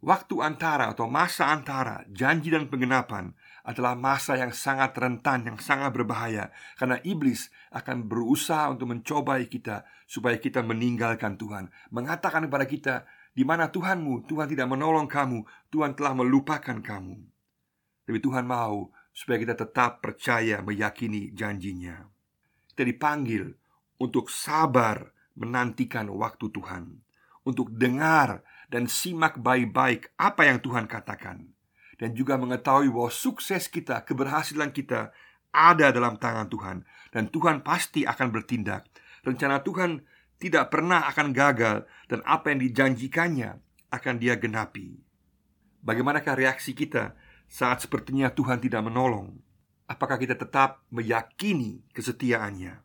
Waktu 0.00 0.40
antara 0.40 0.96
atau 0.96 1.04
masa 1.12 1.52
antara 1.52 2.08
janji 2.08 2.48
dan 2.48 2.72
penggenapan 2.72 3.36
adalah 3.68 3.92
masa 3.92 4.32
yang 4.40 4.48
sangat 4.48 4.96
rentan, 4.96 5.44
yang 5.44 5.60
sangat 5.60 5.92
berbahaya. 5.92 6.48
Karena 6.80 6.96
iblis 7.04 7.52
akan 7.68 8.08
berusaha 8.08 8.72
untuk 8.72 8.96
mencobai 8.96 9.44
kita 9.52 9.84
Supaya 10.10 10.42
kita 10.42 10.66
meninggalkan 10.66 11.38
Tuhan. 11.38 11.70
Mengatakan 11.94 12.50
kepada 12.50 12.66
kita 12.66 12.94
di 13.30 13.46
mana 13.46 13.70
Tuhanmu, 13.70 14.26
Tuhan 14.26 14.50
tidak 14.50 14.66
menolong 14.66 15.06
kamu. 15.06 15.46
Tuhan 15.70 15.94
telah 15.94 16.18
melupakan 16.18 16.82
kamu. 16.82 17.14
Tapi 18.10 18.18
Tuhan 18.18 18.42
mau 18.42 18.90
supaya 19.14 19.38
kita 19.38 19.54
tetap 19.54 20.02
percaya 20.02 20.66
meyakini 20.66 21.30
janjinya. 21.30 22.10
Kita 22.74 22.82
dipanggil 22.82 23.54
untuk 24.02 24.34
sabar 24.34 25.14
menantikan 25.38 26.10
waktu 26.10 26.50
Tuhan, 26.50 26.90
untuk 27.46 27.70
dengar 27.70 28.42
dan 28.70 28.86
simak 28.86 29.42
baik-baik 29.42 30.14
apa 30.14 30.46
yang 30.46 30.62
Tuhan 30.62 30.86
katakan, 30.86 31.50
dan 31.98 32.14
juga 32.14 32.38
mengetahui 32.38 32.88
bahwa 32.88 33.10
sukses 33.10 33.66
kita, 33.66 34.06
keberhasilan 34.06 34.70
kita 34.70 35.10
ada 35.50 35.90
dalam 35.90 36.14
tangan 36.16 36.46
Tuhan, 36.46 36.86
dan 37.10 37.26
Tuhan 37.28 37.66
pasti 37.66 38.06
akan 38.06 38.30
bertindak. 38.30 38.86
Rencana 39.26 39.60
Tuhan 39.66 40.06
tidak 40.38 40.70
pernah 40.70 41.04
akan 41.10 41.34
gagal, 41.34 41.84
dan 42.06 42.22
apa 42.24 42.54
yang 42.54 42.62
dijanjikannya 42.62 43.58
akan 43.90 44.14
Dia 44.22 44.38
genapi. 44.38 44.96
Bagaimanakah 45.82 46.38
reaksi 46.38 46.72
kita 46.72 47.18
saat 47.50 47.82
sepertinya 47.82 48.30
Tuhan 48.30 48.62
tidak 48.62 48.86
menolong? 48.86 49.36
Apakah 49.90 50.16
kita 50.22 50.38
tetap 50.38 50.86
meyakini 50.94 51.82
kesetiaannya? 51.90 52.78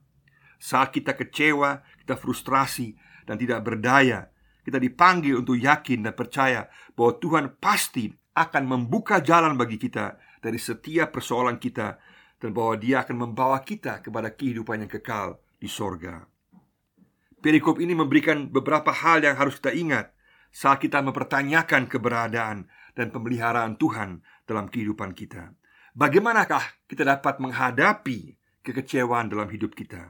Saat 0.57 0.89
kita 0.97 1.13
kecewa, 1.13 1.85
kita 2.01 2.17
frustrasi, 2.17 2.97
dan 3.29 3.37
tidak 3.37 3.61
berdaya, 3.61 4.33
kita 4.65 4.81
dipanggil 4.81 5.37
untuk 5.37 5.61
yakin 5.61 6.09
dan 6.09 6.17
percaya 6.17 6.65
bahwa 6.97 7.21
Tuhan 7.21 7.45
pasti 7.61 8.09
akan 8.33 8.63
membuka 8.65 9.21
jalan 9.21 9.53
bagi 9.53 9.77
kita 9.77 10.17
dari 10.41 10.57
setiap 10.57 11.13
persoalan 11.13 11.61
kita 11.61 12.01
dan 12.41 12.49
bahwa 12.51 12.73
Dia 12.81 13.05
akan 13.05 13.29
membawa 13.29 13.61
kita 13.61 14.01
kepada 14.01 14.33
kehidupan 14.33 14.81
yang 14.81 14.91
kekal 14.91 15.37
di 15.61 15.69
sorga. 15.69 16.25
Perikop 17.39 17.77
ini 17.77 17.93
memberikan 17.93 18.49
beberapa 18.49 18.89
hal 18.89 19.21
yang 19.21 19.37
harus 19.37 19.61
kita 19.61 19.69
ingat 19.69 20.09
saat 20.49 20.81
kita 20.81 21.05
mempertanyakan 21.05 21.85
keberadaan 21.85 22.65
dan 22.97 23.13
pemeliharaan 23.13 23.77
Tuhan 23.77 24.25
dalam 24.49 24.65
kehidupan 24.65 25.13
kita. 25.13 25.53
Bagaimanakah 25.93 26.89
kita 26.89 27.05
dapat 27.05 27.37
menghadapi 27.37 28.33
kekecewaan 28.65 29.29
dalam 29.29 29.47
hidup 29.47 29.77
kita? 29.77 30.09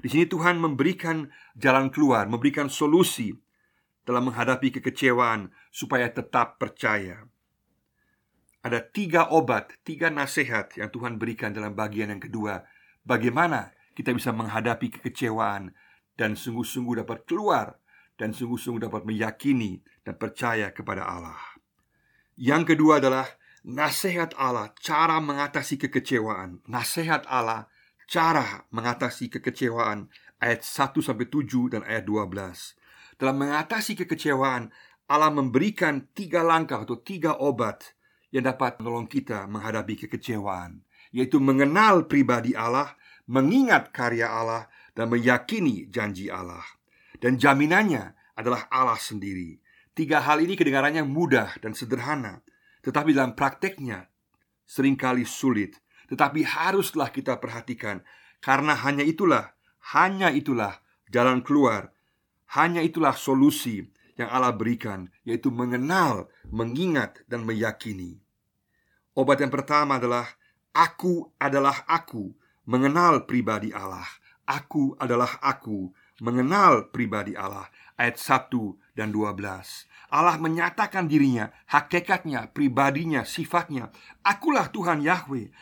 Di 0.00 0.08
sini 0.08 0.24
Tuhan 0.24 0.56
memberikan 0.56 1.28
jalan 1.52 1.92
keluar, 1.92 2.24
memberikan 2.24 2.72
solusi 2.72 3.36
dalam 4.04 4.32
menghadapi 4.32 4.80
kekecewaan 4.80 5.52
supaya 5.70 6.10
tetap 6.10 6.56
percaya. 6.60 7.26
Ada 8.60 8.84
tiga 8.84 9.32
obat, 9.32 9.72
tiga 9.86 10.12
nasihat 10.12 10.76
yang 10.76 10.92
Tuhan 10.92 11.16
berikan 11.16 11.56
dalam 11.56 11.72
bagian 11.72 12.12
yang 12.12 12.20
kedua. 12.20 12.60
Bagaimana 13.00 13.72
kita 13.96 14.12
bisa 14.12 14.36
menghadapi 14.36 15.00
kekecewaan 15.00 15.72
dan 16.20 16.36
sungguh-sungguh 16.36 17.00
dapat 17.00 17.24
keluar 17.24 17.80
dan 18.20 18.36
sungguh-sungguh 18.36 18.84
dapat 18.84 19.08
meyakini 19.08 19.80
dan 20.04 20.20
percaya 20.20 20.68
kepada 20.76 21.08
Allah. 21.08 21.40
Yang 22.36 22.76
kedua 22.76 23.00
adalah 23.00 23.24
nasihat 23.64 24.36
Allah, 24.36 24.76
cara 24.76 25.16
mengatasi 25.24 25.80
kekecewaan. 25.80 26.60
Nasihat 26.68 27.24
Allah 27.24 27.72
cara 28.10 28.66
mengatasi 28.74 29.30
kekecewaan 29.30 30.10
ayat 30.42 30.66
1 30.66 30.98
sampai 30.98 31.30
7 31.30 31.70
dan 31.70 31.86
ayat 31.86 32.02
12. 32.10 32.74
Dalam 33.20 33.36
mengatasi 33.36 34.00
kekecewaan, 34.00 34.72
Allah 35.12 35.28
memberikan 35.28 36.08
tiga 36.16 36.40
langkah 36.40 36.88
atau 36.88 36.96
tiga 36.96 37.36
obat 37.36 37.92
yang 38.32 38.48
dapat 38.48 38.80
menolong 38.80 39.04
kita 39.04 39.44
menghadapi 39.44 40.08
kekecewaan, 40.08 40.80
yaitu 41.12 41.36
mengenal 41.36 42.08
pribadi 42.08 42.56
Allah, 42.56 42.96
mengingat 43.28 43.92
karya 43.92 44.32
Allah, 44.32 44.72
dan 44.96 45.12
meyakini 45.12 45.92
janji 45.92 46.32
Allah. 46.32 46.64
Dan 47.20 47.36
jaminannya 47.36 48.16
adalah 48.40 48.64
Allah 48.72 48.96
sendiri. 48.96 49.60
Tiga 49.92 50.24
hal 50.24 50.40
ini 50.40 50.56
kedengarannya 50.56 51.04
mudah 51.04 51.60
dan 51.60 51.76
sederhana, 51.76 52.40
tetapi 52.80 53.12
dalam 53.12 53.36
prakteknya 53.36 54.08
sering 54.64 54.96
kali 54.96 55.28
sulit 55.28 55.76
tetapi 56.10 56.42
haruslah 56.42 57.14
kita 57.14 57.38
perhatikan 57.38 58.02
Karena 58.42 58.74
hanya 58.74 59.06
itulah 59.06 59.54
Hanya 59.94 60.34
itulah 60.34 60.82
jalan 61.08 61.40
keluar 61.40 61.94
Hanya 62.50 62.82
itulah 62.82 63.14
solusi 63.14 63.86
yang 64.18 64.26
Allah 64.26 64.50
berikan 64.50 65.06
Yaitu 65.22 65.54
mengenal, 65.54 66.26
mengingat, 66.50 67.22
dan 67.30 67.46
meyakini. 67.46 68.18
Obat 69.14 69.38
yang 69.42 69.52
pertama 69.54 70.02
adalah 70.02 70.26
Aku 70.70 71.34
adalah 71.38 71.82
aku. 71.90 72.30
Mengenal 72.66 73.26
pribadi 73.26 73.74
Allah. 73.74 74.06
Aku 74.46 74.94
adalah 74.98 75.38
aku. 75.42 75.90
Mengenal 76.22 76.90
pribadi 76.94 77.34
Allah. 77.34 77.66
Ayat 77.98 78.16
1 78.16 78.50
dan 78.96 79.12
12 79.12 79.90
Allah 80.10 80.36
menyatakan 80.42 81.06
dirinya, 81.06 81.54
hakikatnya, 81.70 82.50
pribadinya, 82.50 83.22
sifatnya. 83.22 83.94
Akulah 84.26 84.66
Tuhan 84.72 85.04
Yahweh. 85.06 85.52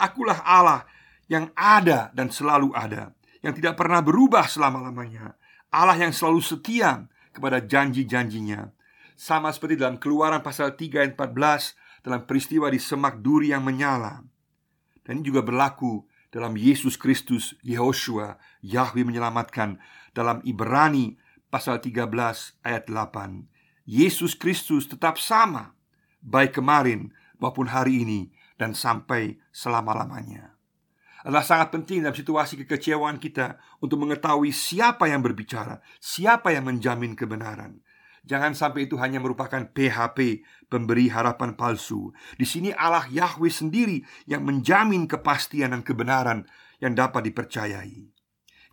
Akulah 0.00 0.40
Allah 0.46 0.88
yang 1.28 1.52
ada 1.54 2.10
dan 2.10 2.28
selalu 2.28 2.74
ada 2.74 3.14
Yang 3.40 3.62
tidak 3.62 3.78
pernah 3.78 4.02
berubah 4.02 4.50
selama-lamanya 4.50 5.38
Allah 5.72 5.96
yang 5.96 6.12
selalu 6.12 6.44
setia 6.44 7.08
kepada 7.32 7.64
janji-janjinya. 7.64 8.68
Sama 9.16 9.48
seperti 9.48 9.80
dalam 9.80 9.96
keluaran 9.96 10.44
pasal 10.44 10.76
3 10.76 11.00
ayat 11.00 11.12
14 11.16 12.04
Dalam 12.04 12.26
peristiwa 12.26 12.66
di 12.66 12.82
semak 12.82 13.22
duri 13.22 13.54
yang 13.54 13.62
menyala. 13.62 14.26
Dan 15.06 15.22
ini 15.22 15.30
juga 15.30 15.46
berlaku 15.46 16.02
dalam 16.34 16.58
Yesus 16.58 16.98
Kristus 16.98 17.54
Yehoshua 17.62 18.36
Yahweh 18.60 19.06
menyelamatkan 19.06 19.78
Dalam 20.10 20.42
Ibrani 20.42 21.16
pasal 21.46 21.78
13 21.78 22.10
ayat 22.66 22.84
8 22.90 23.46
Yesus 23.86 24.34
Kristus 24.34 24.90
tetap 24.90 25.16
sama 25.16 25.72
Baik 26.22 26.58
kemarin 26.58 27.14
maupun 27.42 27.66
hari 27.66 28.06
ini 28.06 28.20
dan 28.54 28.78
sampai 28.78 29.42
selama-lamanya. 29.50 30.51
Adalah 31.22 31.46
sangat 31.46 31.70
penting 31.70 32.02
dalam 32.02 32.14
situasi 32.14 32.58
kekecewaan 32.66 33.22
kita 33.22 33.58
untuk 33.78 34.02
mengetahui 34.02 34.50
siapa 34.50 35.06
yang 35.06 35.22
berbicara, 35.22 35.78
siapa 36.02 36.50
yang 36.50 36.66
menjamin 36.66 37.14
kebenaran. 37.14 37.78
Jangan 38.22 38.54
sampai 38.54 38.86
itu 38.86 38.94
hanya 39.02 39.18
merupakan 39.18 39.66
PHP, 39.66 40.46
pemberi 40.70 41.10
harapan 41.10 41.58
palsu. 41.58 42.14
Di 42.38 42.46
sini 42.46 42.70
Allah 42.70 43.06
Yahweh 43.10 43.50
sendiri 43.50 43.98
yang 44.30 44.46
menjamin 44.46 45.10
kepastian 45.10 45.74
dan 45.74 45.82
kebenaran 45.82 46.46
yang 46.78 46.94
dapat 46.94 47.26
dipercayai. 47.26 48.06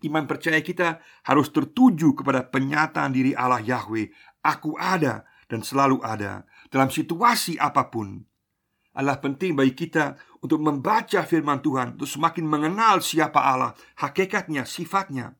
Iman 0.05 0.29
percaya 0.29 0.61
kita 0.61 1.01
harus 1.25 1.49
tertuju 1.49 2.13
kepada 2.13 2.45
penyataan 2.45 3.11
diri 3.11 3.33
Allah 3.33 3.59
Yahweh, 3.59 4.13
"Aku 4.45 4.77
ada 4.77 5.25
dan 5.49 5.65
selalu 5.65 5.99
ada 6.05 6.45
dalam 6.69 6.93
situasi 6.93 7.57
apa 7.57 7.89
pun." 7.89 8.28
Adalah 8.93 9.21
penting 9.21 9.53
bagi 9.53 9.73
kita 9.75 10.17
untuk 10.41 10.59
membaca 10.63 11.21
firman 11.23 11.61
Tuhan, 11.61 11.99
untuk 11.99 12.09
semakin 12.09 12.45
mengenal 12.47 13.03
siapa 13.03 13.39
Allah, 13.39 13.71
hakikatnya, 13.99 14.65
sifatnya, 14.65 15.35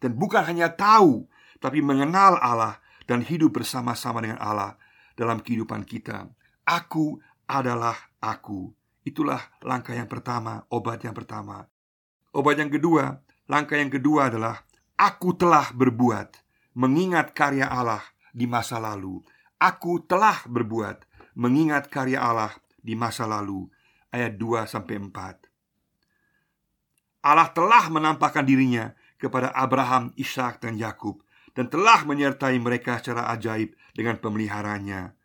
dan 0.00 0.16
bukan 0.16 0.44
hanya 0.46 0.72
tahu, 0.72 1.28
tapi 1.60 1.80
mengenal 1.84 2.40
Allah 2.40 2.80
dan 3.04 3.20
hidup 3.20 3.60
bersama-sama 3.60 4.24
dengan 4.24 4.40
Allah 4.40 4.76
dalam 5.14 5.40
kehidupan 5.40 5.84
kita. 5.84 6.28
Aku 6.64 7.20
adalah 7.44 7.96
aku. 8.20 8.72
Itulah 9.04 9.40
langkah 9.60 9.92
yang 9.92 10.08
pertama, 10.08 10.64
obat 10.72 11.04
yang 11.04 11.12
pertama. 11.12 11.68
Obat 12.32 12.56
yang 12.56 12.72
kedua, 12.72 13.20
langkah 13.46 13.76
yang 13.76 13.92
kedua 13.92 14.32
adalah 14.32 14.64
aku 14.96 15.36
telah 15.36 15.70
berbuat, 15.76 16.40
mengingat 16.72 17.36
karya 17.36 17.68
Allah 17.68 18.00
di 18.32 18.48
masa 18.48 18.80
lalu. 18.80 19.20
Aku 19.60 20.02
telah 20.02 20.42
berbuat, 20.48 21.04
mengingat 21.36 21.92
karya 21.92 22.24
Allah 22.24 22.52
di 22.84 22.92
masa 22.92 23.24
lalu 23.24 23.64
ayat 24.12 24.36
2 24.36 24.68
sampai 24.68 25.00
4. 25.00 27.24
Allah 27.24 27.48
telah 27.56 27.88
menampakkan 27.88 28.44
dirinya 28.44 28.92
kepada 29.16 29.48
Abraham, 29.56 30.12
Ishak 30.20 30.60
dan 30.60 30.76
Yakub 30.76 31.24
dan 31.56 31.72
telah 31.72 32.04
menyertai 32.04 32.60
mereka 32.60 33.00
secara 33.00 33.32
ajaib 33.32 33.72
dengan 33.96 34.20
pemeliharanya. 34.20 35.16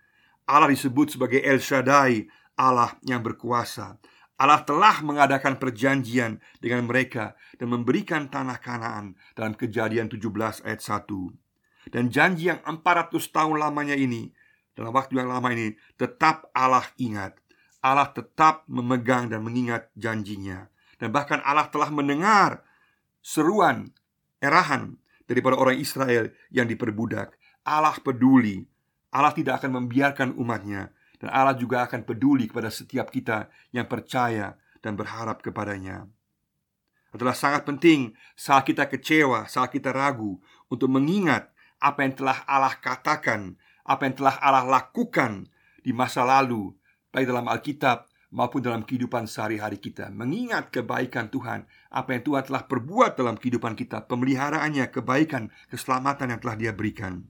Allah 0.47 0.71
disebut 0.71 1.19
sebagai 1.19 1.43
El 1.43 1.59
Shaddai, 1.59 2.23
Allah 2.55 2.95
yang 3.03 3.19
berkuasa. 3.19 3.99
Allah 4.39 4.63
telah 4.63 5.03
mengadakan 5.03 5.59
perjanjian 5.59 6.39
dengan 6.63 6.87
mereka 6.87 7.35
dan 7.59 7.75
memberikan 7.75 8.31
tanah 8.31 8.63
Kanaan 8.63 9.19
dalam 9.35 9.51
Kejadian 9.51 10.07
17 10.07 10.63
ayat 10.63 10.79
1. 10.79 11.91
Dan 11.91 12.07
janji 12.07 12.47
yang 12.47 12.63
400 12.63 13.19
tahun 13.35 13.59
lamanya 13.59 13.99
ini 13.99 14.31
dalam 14.79 14.95
waktu 14.95 15.19
yang 15.19 15.27
lama 15.27 15.51
ini 15.51 15.75
tetap 15.99 16.47
Allah 16.55 16.87
ingat 16.95 17.35
Allah 17.79 18.11
tetap 18.11 18.67
memegang 18.67 19.31
dan 19.31 19.39
mengingat 19.43 19.87
janjinya. 19.95 20.67
Dan 20.99 21.15
bahkan 21.15 21.39
Allah 21.47 21.71
telah 21.71 21.87
mendengar 21.87 22.59
seruan, 23.23 23.95
erahan 24.43 24.99
daripada 25.27 25.55
orang 25.55 25.79
Israel 25.79 26.31
yang 26.51 26.67
diperbudak. 26.67 27.39
Allah 27.63 27.95
peduli. 28.03 28.67
Allah 29.09 29.31
tidak 29.31 29.63
akan 29.63 29.83
membiarkan 29.83 30.35
umatnya. 30.35 30.91
Dan 31.19 31.31
Allah 31.31 31.55
juga 31.55 31.83
akan 31.87 32.03
peduli 32.07 32.47
kepada 32.47 32.71
setiap 32.71 33.11
kita 33.11 33.51
yang 33.75 33.87
percaya 33.87 34.55
dan 34.79 34.95
berharap 34.95 35.43
kepadanya. 35.43 36.07
Adalah 37.11 37.35
sangat 37.35 37.67
penting 37.67 38.15
saat 38.37 38.63
kita 38.63 38.85
kecewa, 38.85 39.49
saat 39.49 39.73
kita 39.73 39.89
ragu 39.89 40.37
Untuk 40.69 40.93
mengingat 40.93 41.49
apa 41.81 42.05
yang 42.05 42.13
telah 42.13 42.45
Allah 42.45 42.77
katakan 42.77 43.57
Apa 43.81 44.05
yang 44.05 44.13
telah 44.13 44.37
Allah 44.37 44.61
lakukan 44.69 45.49
di 45.81 45.89
masa 45.89 46.21
lalu 46.21 46.69
baik 47.09 47.25
dalam 47.29 47.45
Alkitab 47.49 48.09
maupun 48.29 48.61
dalam 48.61 48.85
kehidupan 48.85 49.25
sehari-hari 49.25 49.81
kita, 49.81 50.13
mengingat 50.13 50.69
kebaikan 50.69 51.33
Tuhan, 51.33 51.65
apa 51.89 52.09
yang 52.13 52.23
Tuhan 52.25 52.43
telah 52.45 52.63
perbuat 52.69 53.17
dalam 53.17 53.35
kehidupan 53.41 53.73
kita, 53.73 54.05
pemeliharaannya, 54.05 54.93
kebaikan, 54.93 55.49
keselamatan 55.73 56.37
yang 56.37 56.39
telah 56.41 56.55
Dia 56.57 56.71
berikan. 56.73 57.25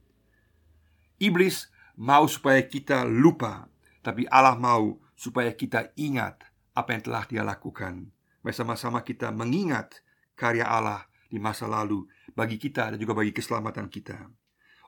Iblis 1.19 1.71
mau 1.95 2.27
supaya 2.27 2.59
kita 2.67 3.07
lupa, 3.07 3.71
tapi 4.03 4.27
Allah 4.27 4.59
mau 4.59 4.99
supaya 5.15 5.51
kita 5.55 5.95
ingat 5.95 6.43
apa 6.75 6.95
yang 6.95 7.03
telah 7.03 7.23
Dia 7.27 7.43
lakukan. 7.43 8.11
Bersama-sama 8.43 9.03
kita 9.03 9.31
mengingat 9.35 10.03
karya 10.35 10.63
Allah 10.63 11.07
di 11.27 11.39
masa 11.39 11.67
lalu 11.67 12.07
bagi 12.35 12.55
kita 12.55 12.95
dan 12.95 12.97
juga 12.99 13.15
bagi 13.15 13.35
keselamatan 13.35 13.91
kita. 13.91 14.31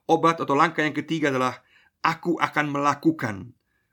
Obat 0.08 0.40
atau 0.40 0.56
langkah 0.56 0.84
yang 0.84 0.96
ketiga 0.96 1.32
adalah 1.32 1.60
aku 2.00 2.40
akan 2.40 2.66
melakukan 2.72 3.36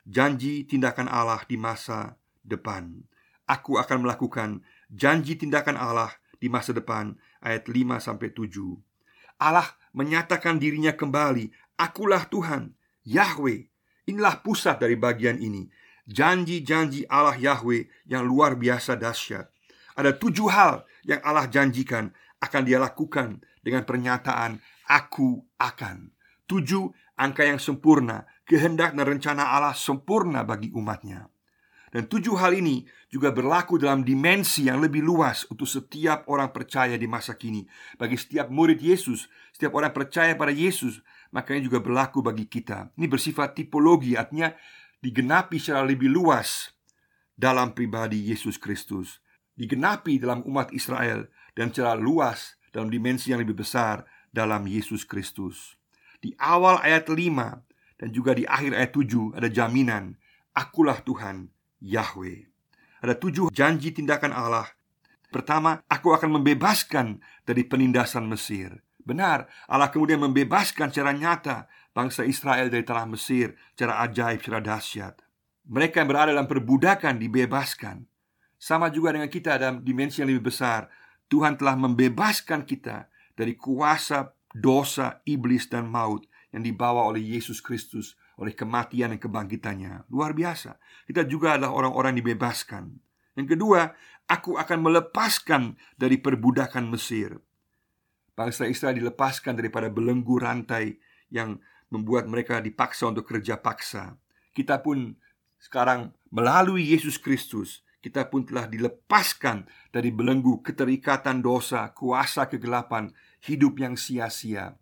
janji 0.08 0.64
tindakan 0.64 1.06
Allah 1.06 1.44
di 1.44 1.60
masa 1.60 2.16
depan. 2.40 3.04
Aku 3.44 3.76
akan 3.76 4.08
melakukan 4.08 4.64
janji 4.88 5.36
tindakan 5.36 5.76
Allah 5.76 6.16
di 6.40 6.48
masa 6.48 6.72
depan 6.72 7.12
ayat 7.44 7.68
5 7.68 8.00
sampai 8.00 8.32
7. 8.32 8.48
Allah 9.38 9.68
menyatakan 9.92 10.56
dirinya 10.56 10.96
kembali, 10.96 11.52
akulah 11.76 12.24
Tuhan, 12.26 12.72
Yahweh. 13.04 13.68
Inilah 14.08 14.40
pusat 14.40 14.80
dari 14.80 14.96
bagian 14.96 15.36
ini. 15.36 15.68
Janji-janji 16.08 17.04
Allah 17.12 17.36
Yahweh 17.36 18.08
yang 18.08 18.24
luar 18.24 18.56
biasa 18.56 18.96
dahsyat. 18.96 19.52
Ada 19.92 20.16
tujuh 20.16 20.48
hal 20.48 20.88
yang 21.04 21.20
Allah 21.20 21.44
janjikan 21.44 22.08
akan 22.40 22.62
dia 22.64 22.80
lakukan 22.80 23.44
dengan 23.60 23.84
pernyataan 23.84 24.56
aku 24.88 25.44
akan. 25.60 26.16
Tujuh 26.48 26.88
angka 27.20 27.44
yang 27.44 27.60
sempurna 27.60 28.24
kehendak 28.48 28.96
dan 28.96 29.04
rencana 29.04 29.44
Allah 29.52 29.76
sempurna 29.76 30.42
bagi 30.42 30.72
umatnya. 30.72 31.28
Dan 31.88 32.04
tujuh 32.04 32.36
hal 32.36 32.52
ini 32.52 32.84
juga 33.08 33.32
berlaku 33.32 33.80
dalam 33.80 34.04
dimensi 34.04 34.68
yang 34.68 34.80
lebih 34.80 35.00
luas 35.00 35.48
untuk 35.48 35.64
setiap 35.64 36.28
orang 36.28 36.52
percaya 36.52 37.00
di 37.00 37.08
masa 37.08 37.32
kini. 37.36 37.64
Bagi 37.96 38.16
setiap 38.16 38.52
murid 38.52 38.76
Yesus, 38.76 39.24
setiap 39.56 39.72
orang 39.72 39.96
percaya 39.96 40.36
pada 40.36 40.52
Yesus 40.52 41.00
Makanya 41.32 41.68
juga 41.68 41.78
berlaku 41.84 42.24
bagi 42.24 42.48
kita. 42.48 42.92
Ini 42.96 43.06
bersifat 43.08 43.52
tipologi, 43.52 44.16
artinya 44.16 44.48
digenapi 45.04 45.60
secara 45.60 45.84
lebih 45.84 46.08
luas 46.08 46.72
dalam 47.36 47.76
pribadi 47.76 48.32
Yesus 48.32 48.56
Kristus. 48.56 49.20
Digenapi 49.58 50.22
dalam 50.22 50.46
umat 50.46 50.72
Israel 50.72 51.28
dan 51.52 51.74
secara 51.74 51.98
luas 51.98 52.56
dalam 52.72 52.88
dimensi 52.88 53.34
yang 53.34 53.42
lebih 53.42 53.60
besar 53.60 54.06
dalam 54.30 54.64
Yesus 54.64 55.04
Kristus. 55.04 55.76
Di 56.18 56.32
awal 56.40 56.80
ayat 56.80 57.10
5 57.10 57.67
dan 57.98 58.14
juga 58.14 58.32
di 58.32 58.46
akhir 58.46 58.72
ayat 58.72 58.92
7 58.94 59.36
ada 59.36 59.48
jaminan 59.50 60.14
Akulah 60.54 61.02
Tuhan 61.02 61.50
Yahweh 61.82 62.46
Ada 63.02 63.18
tujuh 63.18 63.50
janji 63.50 63.90
tindakan 63.90 64.30
Allah 64.32 64.66
Pertama, 65.28 65.84
aku 65.92 66.16
akan 66.16 66.40
membebaskan 66.40 67.20
dari 67.44 67.66
penindasan 67.66 68.24
Mesir 68.30 68.80
Benar, 69.08 69.48
Allah 69.64 69.88
kemudian 69.88 70.20
membebaskan 70.20 70.92
secara 70.92 71.16
nyata 71.16 71.64
bangsa 71.96 72.28
Israel 72.28 72.68
dari 72.68 72.84
tanah 72.84 73.08
Mesir 73.08 73.56
secara 73.72 74.04
ajaib, 74.04 74.44
secara 74.44 74.60
dahsyat. 74.60 75.24
Mereka 75.64 76.04
yang 76.04 76.08
berada 76.12 76.36
dalam 76.36 76.44
perbudakan 76.44 77.16
dibebaskan. 77.16 78.04
Sama 78.60 78.92
juga 78.92 79.16
dengan 79.16 79.32
kita 79.32 79.56
dalam 79.56 79.80
dimensi 79.80 80.20
yang 80.20 80.28
lebih 80.28 80.52
besar. 80.52 80.92
Tuhan 81.32 81.56
telah 81.56 81.80
membebaskan 81.80 82.68
kita 82.68 83.08
dari 83.32 83.56
kuasa 83.56 84.36
dosa, 84.52 85.24
iblis, 85.24 85.72
dan 85.72 85.88
maut 85.88 86.28
yang 86.58 86.66
dibawa 86.66 87.06
oleh 87.06 87.22
Yesus 87.22 87.62
Kristus 87.62 88.18
oleh 88.38 88.50
kematian 88.50 89.14
dan 89.14 89.22
kebangkitannya. 89.22 90.10
Luar 90.10 90.34
biasa. 90.34 90.78
Kita 91.06 91.22
juga 91.22 91.54
adalah 91.54 91.70
orang-orang 91.70 92.18
dibebaskan. 92.18 92.90
Yang 93.38 93.54
kedua, 93.54 93.94
aku 94.26 94.58
akan 94.58 94.78
melepaskan 94.82 95.78
dari 95.94 96.18
perbudakan 96.18 96.90
Mesir. 96.90 97.38
Bangsa 98.34 98.66
Israel 98.66 98.98
dilepaskan 98.98 99.58
daripada 99.58 99.86
belenggu 99.90 100.38
rantai 100.38 100.98
yang 101.30 101.62
membuat 101.90 102.26
mereka 102.26 102.58
dipaksa 102.58 103.10
untuk 103.10 103.26
kerja 103.26 103.58
paksa. 103.58 104.18
Kita 104.50 104.82
pun 104.82 105.14
sekarang 105.58 106.14
melalui 106.30 106.90
Yesus 106.90 107.18
Kristus 107.18 107.86
kita 107.98 108.30
pun 108.30 108.46
telah 108.46 108.70
dilepaskan 108.70 109.66
dari 109.90 110.14
belenggu 110.14 110.62
keterikatan 110.62 111.42
dosa, 111.42 111.90
kuasa 111.90 112.46
kegelapan, 112.46 113.10
hidup 113.42 113.74
yang 113.82 113.98
sia-sia. 113.98 114.78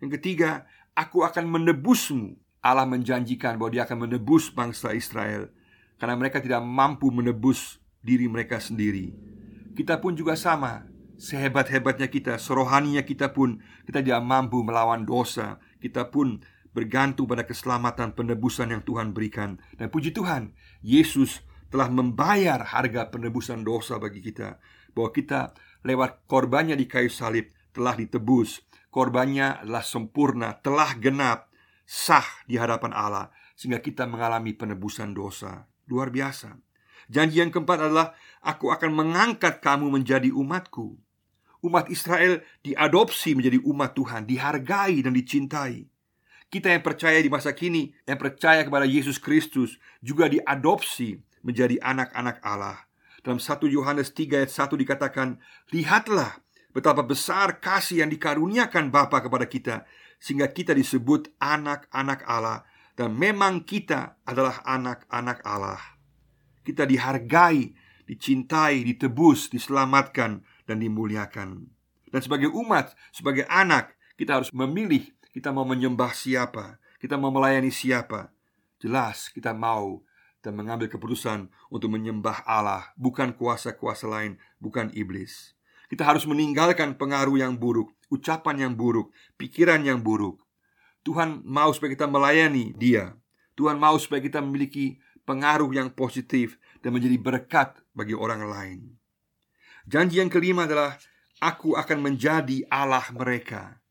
Yang 0.00 0.10
ketiga, 0.16 0.64
Aku 1.00 1.24
akan 1.24 1.48
menebusmu. 1.48 2.36
Allah 2.60 2.84
menjanjikan 2.84 3.56
bahwa 3.56 3.72
dia 3.72 3.88
akan 3.88 4.04
menebus 4.04 4.52
bangsa 4.52 4.92
Israel. 4.92 5.48
Karena 5.96 6.12
mereka 6.12 6.44
tidak 6.44 6.60
mampu 6.60 7.08
menebus 7.08 7.80
diri 8.04 8.28
mereka 8.28 8.60
sendiri. 8.60 9.16
Kita 9.72 9.96
pun 9.96 10.12
juga 10.12 10.36
sama. 10.36 10.84
Sehebat-hebatnya 11.16 12.08
kita, 12.08 12.36
serohaninya 12.36 13.04
kita 13.04 13.32
pun 13.32 13.60
Kita 13.88 14.04
tidak 14.04 14.20
mampu 14.20 14.60
melawan 14.60 15.08
dosa. 15.08 15.56
Kita 15.80 16.12
pun 16.12 16.44
bergantung 16.76 17.24
pada 17.24 17.48
keselamatan 17.48 18.12
penebusan 18.12 18.68
yang 18.68 18.84
Tuhan 18.84 19.16
berikan. 19.16 19.56
Dan 19.80 19.88
puji 19.88 20.12
Tuhan 20.12 20.52
Yesus 20.84 21.40
telah 21.72 21.88
membayar 21.88 22.60
harga 22.60 23.08
penebusan 23.08 23.64
dosa 23.64 23.96
bagi 23.96 24.20
kita. 24.20 24.60
Bahwa 24.92 25.16
kita 25.16 25.56
lewat 25.80 26.28
korbannya 26.28 26.76
di 26.76 26.84
kayu 26.84 27.08
salib 27.08 27.48
telah 27.72 27.96
ditebus 27.96 28.60
Korbannya 28.90 29.62
adalah 29.62 29.86
sempurna, 29.86 30.58
telah 30.58 30.98
genap, 30.98 31.46
sah 31.86 32.26
di 32.46 32.58
hadapan 32.58 32.90
Allah 32.90 33.30
Sehingga 33.54 33.78
kita 33.78 34.06
mengalami 34.06 34.50
penebusan 34.50 35.14
dosa. 35.14 35.70
Luar 35.86 36.10
biasa. 36.10 36.58
Janji 37.10 37.42
yang 37.42 37.54
keempat 37.54 37.78
adalah 37.86 38.14
Aku 38.40 38.72
akan 38.72 38.94
mengangkat 38.94 39.60
kamu 39.60 39.92
menjadi 40.00 40.32
umatku. 40.32 40.96
Umat 41.60 41.92
Israel 41.92 42.40
diadopsi 42.64 43.36
menjadi 43.36 43.60
umat 43.60 43.92
Tuhan 43.92 44.24
Dihargai 44.24 45.04
dan 45.04 45.12
dicintai. 45.12 45.84
Kita 46.48 46.72
yang 46.72 46.80
percaya 46.80 47.20
di 47.20 47.28
masa 47.30 47.52
kini 47.52 47.92
Yang 48.08 48.18
percaya 48.18 48.64
kepada 48.66 48.82
Yesus 48.88 49.20
Kristus 49.20 49.76
Juga 50.00 50.26
diadopsi 50.26 51.20
menjadi 51.44 51.76
anak-anak 51.84 52.40
Allah. 52.40 52.88
Dalam 53.20 53.36
1 53.36 53.68
Yohanes 53.68 54.16
3 54.16 54.40
ayat 54.40 54.52
1 54.52 54.72
dikatakan 54.80 55.36
Lihatlah 55.68 56.40
Betapa 56.70 57.02
besar 57.02 57.58
kasih 57.58 58.06
yang 58.06 58.10
dikaruniakan 58.10 58.94
Bapa 58.94 59.18
kepada 59.18 59.46
kita 59.50 59.76
Sehingga 60.22 60.46
kita 60.50 60.70
disebut 60.70 61.34
anak-anak 61.42 62.22
Allah 62.26 62.62
Dan 62.94 63.18
memang 63.18 63.66
kita 63.66 64.20
adalah 64.22 64.62
anak-anak 64.62 65.38
Allah. 65.42 65.82
Kita 66.62 66.86
dihargai, 66.86 67.74
dicintai, 68.06 68.84
ditebus, 68.84 69.50
diselamatkan, 69.50 70.44
dan 70.68 70.76
dimuliakan. 70.78 71.66
Dan 72.10 72.20
sebagai 72.22 72.52
umat, 72.54 72.94
sebagai 73.10 73.48
anak 73.50 73.96
Kita 74.14 74.38
harus 74.38 74.54
memilih 74.54 75.10
kita 75.30 75.50
mau 75.50 75.66
menyembah 75.66 76.14
siapa 76.14 76.78
Kita 77.02 77.18
mau 77.18 77.34
melayani 77.34 77.72
siapa. 77.74 78.30
Jelas 78.80 79.28
kita 79.28 79.52
mau 79.52 80.04
dan 80.40 80.56
mengambil 80.56 80.88
keputusan 80.88 81.52
untuk 81.68 81.92
menyembah 81.92 82.44
Allah, 82.48 82.92
bukan 82.96 83.36
kuasa-kuasa 83.36 84.08
lain, 84.08 84.40
bukan 84.56 84.88
iblis. 84.96 85.52
Kita 85.90 86.06
harus 86.06 86.22
meninggalkan 86.22 86.94
pengaruh 86.94 87.34
yang 87.34 87.58
buruk, 87.58 87.90
ucapan 88.14 88.70
yang 88.70 88.72
buruk, 88.78 89.10
pikiran 89.34 89.82
yang 89.82 89.98
buruk. 89.98 90.38
Tuhan 91.02 91.42
mau 91.42 91.74
supaya 91.74 91.98
kita 91.98 92.06
melayani 92.06 92.70
Dia. 92.78 93.18
Tuhan 93.58 93.74
mau 93.74 93.98
supaya 93.98 94.22
kita 94.22 94.38
memiliki 94.38 95.02
pengaruh 95.26 95.74
yang 95.74 95.90
positif 95.90 96.62
dan 96.78 96.94
menjadi 96.94 97.18
berkat 97.18 97.74
bagi 97.90 98.14
orang 98.14 98.46
lain. 98.46 98.78
Janji 99.90 100.22
yang 100.22 100.30
kelima 100.30 100.70
adalah 100.70 100.94
aku 101.42 101.74
akan 101.74 101.98
menjadi 101.98 102.62
Allah 102.70 103.04
mereka. 103.10 103.82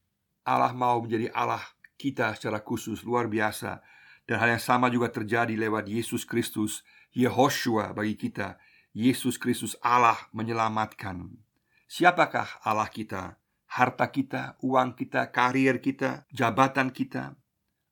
Allah 0.48 0.72
mau 0.72 1.04
menjadi 1.04 1.28
Allah 1.36 1.62
kita 2.00 2.32
secara 2.40 2.64
khusus 2.64 3.04
luar 3.04 3.28
biasa 3.28 3.84
dan 4.24 4.40
hal 4.40 4.56
yang 4.56 4.64
sama 4.64 4.88
juga 4.88 5.12
terjadi 5.12 5.58
lewat 5.58 5.90
Yesus 5.90 6.24
Kristus, 6.24 6.86
Yehoshua 7.12 7.92
bagi 7.92 8.16
kita. 8.16 8.56
Yesus 8.96 9.36
Kristus 9.36 9.74
Allah 9.82 10.18
menyelamatkan. 10.32 11.49
Siapakah 11.90 12.62
Allah 12.62 12.86
kita? 12.86 13.42
Harta 13.66 14.14
kita, 14.14 14.62
uang 14.62 14.94
kita, 14.94 15.34
karir 15.34 15.82
kita, 15.82 16.30
jabatan 16.30 16.94
kita? 16.94 17.34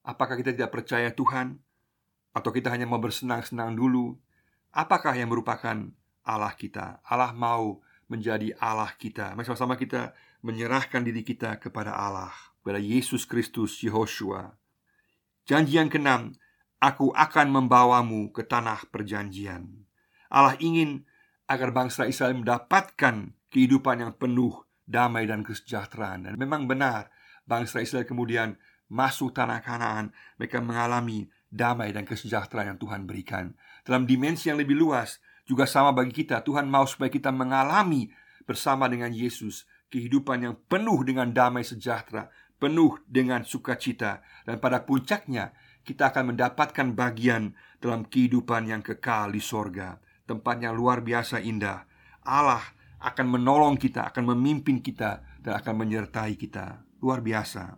Apakah 0.06 0.38
kita 0.38 0.54
tidak 0.54 0.70
percaya 0.70 1.10
Tuhan? 1.10 1.58
Atau 2.30 2.54
kita 2.54 2.70
hanya 2.70 2.86
mau 2.86 3.02
bersenang-senang 3.02 3.74
dulu? 3.74 4.14
Apakah 4.70 5.18
yang 5.18 5.34
merupakan 5.34 5.90
Allah 6.22 6.54
kita? 6.54 7.02
Allah 7.10 7.34
mau 7.34 7.82
menjadi 8.08 8.56
Allah 8.58 8.92
kita 8.96 9.36
Mari 9.36 9.46
sama-sama 9.48 9.76
kita 9.76 10.16
menyerahkan 10.44 11.04
diri 11.04 11.28
kita 11.28 11.60
kepada 11.60 11.92
Allah 11.92 12.32
Kepada 12.64 12.80
Yesus 12.80 13.28
Kristus 13.28 13.84
Yehoshua 13.84 14.56
Janji 15.44 15.80
yang 15.80 15.92
keenam 15.92 16.36
Aku 16.80 17.12
akan 17.12 17.52
membawamu 17.52 18.32
ke 18.32 18.48
tanah 18.48 18.88
perjanjian 18.88 19.84
Allah 20.28 20.56
ingin 20.60 21.08
agar 21.48 21.72
bangsa 21.72 22.04
Israel 22.08 22.36
mendapatkan 22.36 23.32
kehidupan 23.52 24.04
yang 24.04 24.14
penuh 24.16 24.66
damai 24.88 25.28
dan 25.28 25.44
kesejahteraan. 25.44 26.32
Dan 26.32 26.34
memang 26.40 26.66
benar, 26.66 27.12
bangsa 27.44 27.84
Israel 27.84 28.08
kemudian 28.08 28.56
masuk 28.88 29.36
tanah 29.36 29.60
Kanaan, 29.60 30.16
mereka 30.40 30.64
mengalami 30.64 31.28
damai 31.52 31.92
dan 31.96 32.08
kesejahteraan 32.08 32.76
yang 32.76 32.80
Tuhan 32.80 33.08
berikan. 33.08 33.56
dalam 33.88 34.04
dimensi 34.04 34.52
yang 34.52 34.60
lebih 34.60 34.76
luas 34.76 35.24
juga 35.48 35.64
sama 35.64 35.96
bagi 35.96 36.12
kita. 36.12 36.44
Tuhan 36.44 36.68
mau 36.68 36.84
supaya 36.84 37.08
kita 37.08 37.32
mengalami 37.32 38.12
bersama 38.44 38.92
dengan 38.92 39.16
Yesus 39.16 39.64
kehidupan 39.88 40.44
yang 40.44 40.56
penuh 40.68 41.08
dengan 41.08 41.32
damai 41.32 41.64
sejahtera, 41.64 42.28
penuh 42.60 43.00
dengan 43.08 43.48
sukacita, 43.48 44.20
dan 44.44 44.60
pada 44.60 44.84
puncaknya 44.84 45.56
kita 45.88 46.12
akan 46.12 46.36
mendapatkan 46.36 46.92
bagian 46.92 47.56
dalam 47.80 48.04
kehidupan 48.04 48.68
yang 48.68 48.84
kekal 48.84 49.32
di 49.32 49.40
sorga, 49.40 49.96
tempat 50.28 50.60
yang 50.60 50.76
luar 50.76 51.00
biasa 51.00 51.40
indah. 51.40 51.88
Allah 52.28 52.76
akan 52.98 53.26
menolong 53.30 53.78
kita, 53.78 54.10
akan 54.10 54.34
memimpin 54.34 54.82
kita, 54.82 55.22
dan 55.42 55.58
akan 55.62 55.74
menyertai 55.86 56.34
kita. 56.34 56.82
Luar 57.02 57.22
biasa. 57.22 57.78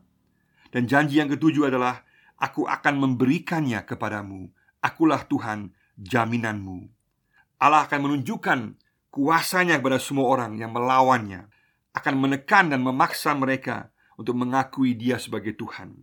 Dan 0.72 0.88
janji 0.88 1.20
yang 1.20 1.28
ketujuh 1.28 1.68
adalah, 1.68 2.08
Aku 2.40 2.64
akan 2.64 3.04
memberikannya 3.04 3.84
kepadamu. 3.84 4.48
Akulah 4.80 5.28
Tuhan, 5.28 5.76
jaminanmu. 6.00 6.88
Allah 7.60 7.84
akan 7.84 8.00
menunjukkan 8.08 8.80
kuasanya 9.12 9.84
kepada 9.84 10.00
semua 10.00 10.32
orang 10.32 10.56
yang 10.56 10.72
melawannya, 10.72 11.52
akan 11.92 12.16
menekan 12.16 12.72
dan 12.72 12.80
memaksa 12.80 13.36
mereka 13.36 13.92
untuk 14.16 14.40
mengakui 14.40 14.96
Dia 14.96 15.20
sebagai 15.20 15.52
Tuhan. 15.60 16.00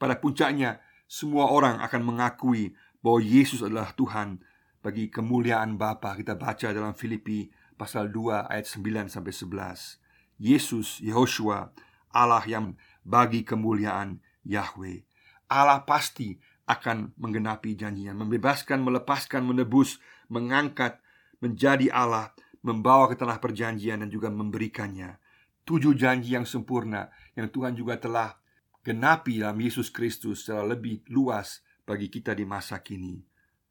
Pada 0.00 0.16
puncaknya, 0.16 0.80
semua 1.04 1.52
orang 1.52 1.84
akan 1.84 2.00
mengakui 2.00 2.72
bahwa 3.04 3.20
Yesus 3.20 3.60
adalah 3.60 3.92
Tuhan 3.92 4.40
bagi 4.80 5.12
kemuliaan 5.12 5.76
Bapa. 5.76 6.16
Kita 6.16 6.40
baca 6.40 6.72
dalam 6.72 6.96
Filipi 6.96 7.44
pasal 7.74 8.10
2 8.10 8.50
ayat 8.50 8.66
9 8.66 9.10
sampai 9.10 9.32
11. 9.32 9.98
Yesus, 10.38 10.98
Yehoshua, 10.98 11.70
Allah 12.10 12.42
yang 12.46 12.74
bagi 13.06 13.42
kemuliaan 13.42 14.22
Yahweh. 14.46 15.02
Allah 15.50 15.82
pasti 15.84 16.38
akan 16.64 17.12
menggenapi 17.20 17.76
janjinya, 17.76 18.16
membebaskan, 18.16 18.80
melepaskan, 18.80 19.44
menebus, 19.44 20.00
mengangkat 20.32 20.98
menjadi 21.44 21.92
Allah, 21.92 22.32
membawa 22.64 23.12
ke 23.12 23.20
tanah 23.20 23.36
perjanjian 23.36 24.00
dan 24.00 24.08
juga 24.08 24.32
memberikannya. 24.32 25.20
Tujuh 25.68 25.92
janji 25.96 26.36
yang 26.36 26.48
sempurna 26.48 27.12
yang 27.36 27.52
Tuhan 27.52 27.76
juga 27.76 28.00
telah 28.00 28.36
genapi 28.84 29.40
dalam 29.40 29.60
Yesus 29.60 29.88
Kristus 29.92 30.44
secara 30.44 30.64
lebih 30.64 31.04
luas 31.12 31.60
bagi 31.84 32.08
kita 32.08 32.32
di 32.32 32.48
masa 32.48 32.80
kini. 32.80 33.20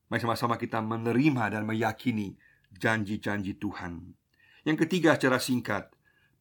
Mari 0.10 0.22
sama-sama 0.22 0.62
kita 0.62 0.82
menerima 0.82 1.58
dan 1.58 1.66
meyakini 1.66 2.38
janji-janji 2.78 3.58
Tuhan. 3.58 4.16
Yang 4.64 4.88
ketiga 4.88 5.20
secara 5.20 5.38
singkat, 5.42 5.92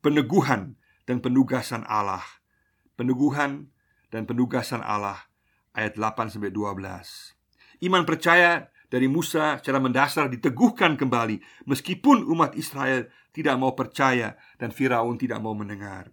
peneguhan 0.04 0.78
dan 1.08 1.18
penugasan 1.18 1.82
Allah. 1.88 2.22
Peneguhan 2.94 3.72
dan 4.12 4.28
penugasan 4.28 4.84
Allah 4.84 5.26
ayat 5.72 5.96
8 5.96 6.28
sampai 6.28 6.52
12. 6.52 7.82
Iman 7.82 8.04
percaya 8.06 8.70
dari 8.92 9.08
Musa 9.08 9.56
secara 9.58 9.80
mendasar 9.80 10.28
diteguhkan 10.28 11.00
kembali 11.00 11.64
meskipun 11.64 12.28
umat 12.28 12.52
Israel 12.54 13.08
tidak 13.32 13.56
mau 13.56 13.72
percaya 13.72 14.36
dan 14.60 14.70
Firaun 14.70 15.16
tidak 15.16 15.40
mau 15.40 15.56
mendengar. 15.56 16.12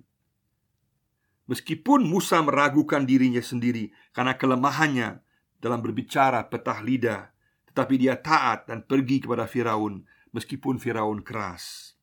Meskipun 1.49 2.07
Musa 2.07 2.39
meragukan 2.39 3.03
dirinya 3.03 3.43
sendiri 3.43 3.91
karena 4.15 4.39
kelemahannya 4.39 5.19
dalam 5.59 5.83
berbicara 5.83 6.47
petah 6.47 6.79
lidah, 6.79 7.35
tetapi 7.79 7.95
dia 7.95 8.19
taat 8.19 8.67
dan 8.67 8.83
pergi 8.83 9.23
kepada 9.23 9.47
Firaun 9.47 10.03
meskipun 10.35 10.83
Firaun 10.83 11.23
keras. 11.23 11.95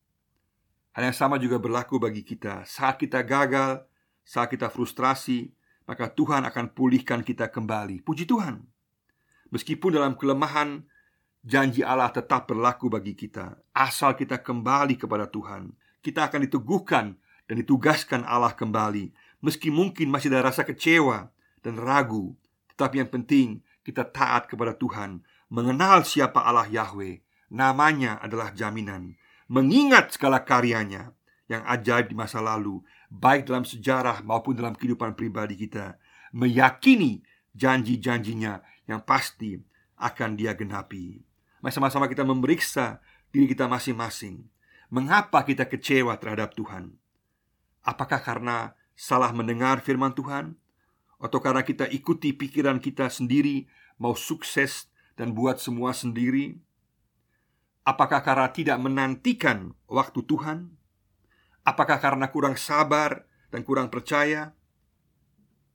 Hal 0.97 1.13
yang 1.13 1.13
sama 1.13 1.37
juga 1.37 1.61
berlaku 1.61 2.01
bagi 2.01 2.25
kita 2.25 2.65
saat 2.65 2.97
kita 2.97 3.21
gagal, 3.21 3.85
saat 4.25 4.49
kita 4.49 4.73
frustrasi, 4.73 5.53
maka 5.85 6.09
Tuhan 6.09 6.49
akan 6.49 6.73
pulihkan 6.73 7.21
kita 7.21 7.53
kembali. 7.53 8.01
Puji 8.01 8.25
Tuhan. 8.25 8.65
Meskipun 9.53 10.01
dalam 10.01 10.17
kelemahan, 10.17 10.81
janji 11.45 11.85
Allah 11.85 12.09
tetap 12.09 12.49
berlaku 12.49 12.89
bagi 12.89 13.13
kita. 13.13 13.61
Asal 13.77 14.17
kita 14.17 14.41
kembali 14.41 14.97
kepada 14.97 15.29
Tuhan, 15.29 15.77
kita 16.01 16.25
akan 16.25 16.41
diteguhkan 16.49 17.21
dan 17.45 17.55
ditugaskan 17.61 18.25
Allah 18.25 18.57
kembali. 18.57 19.13
Meski 19.45 19.69
mungkin 19.69 20.09
masih 20.09 20.33
ada 20.33 20.49
rasa 20.49 20.65
kecewa 20.65 21.29
dan 21.61 21.77
ragu, 21.77 22.33
tetapi 22.73 23.05
yang 23.05 23.13
penting 23.13 23.61
kita 23.85 24.09
taat 24.09 24.49
kepada 24.49 24.73
Tuhan, 24.73 25.21
mengenal 25.49 26.03
siapa 26.03 26.43
Allah 26.43 26.67
Yahweh. 26.67 27.23
Namanya 27.47 28.19
adalah 28.19 28.51
jaminan, 28.51 29.15
mengingat 29.47 30.19
segala 30.19 30.43
karyanya 30.43 31.15
yang 31.47 31.63
ajaib 31.63 32.11
di 32.11 32.17
masa 32.19 32.43
lalu 32.43 32.83
baik 33.07 33.47
dalam 33.47 33.63
sejarah 33.63 34.23
maupun 34.27 34.59
dalam 34.59 34.75
kehidupan 34.75 35.15
pribadi 35.15 35.55
kita, 35.55 35.95
meyakini 36.35 37.23
janji-janjinya 37.55 38.63
yang 38.91 39.01
pasti 39.07 39.63
akan 39.97 40.35
dia 40.35 40.53
genapi. 40.59 41.23
Mari 41.63 41.73
sama-sama 41.73 42.11
kita 42.11 42.27
memeriksa 42.27 43.01
diri 43.31 43.49
kita 43.49 43.71
masing-masing. 43.71 44.45
Mengapa 44.91 45.43
kita 45.43 45.67
kecewa 45.67 46.15
terhadap 46.19 46.55
Tuhan? 46.55 46.95
Apakah 47.83 48.23
karena 48.23 48.75
salah 48.95 49.35
mendengar 49.35 49.83
firman 49.83 50.15
Tuhan? 50.15 50.55
Atau 51.17 51.41
karena 51.41 51.65
kita 51.65 51.89
ikuti 51.91 52.37
pikiran 52.37 52.79
kita 52.79 53.09
sendiri, 53.09 53.67
mau 53.97 54.13
sukses 54.15 54.93
dan 55.17 55.33
buat 55.33 55.59
semua 55.59 55.97
sendiri? 55.97 56.61
Apakah 57.83 58.21
karena 58.21 58.49
tidak 58.53 58.79
menantikan 58.79 59.73
waktu 59.89 60.23
Tuhan? 60.23 60.77
Apakah 61.67 61.99
karena 61.99 62.31
kurang 62.31 62.55
sabar 62.55 63.27
dan 63.51 63.67
kurang 63.67 63.91
percaya? 63.91 64.55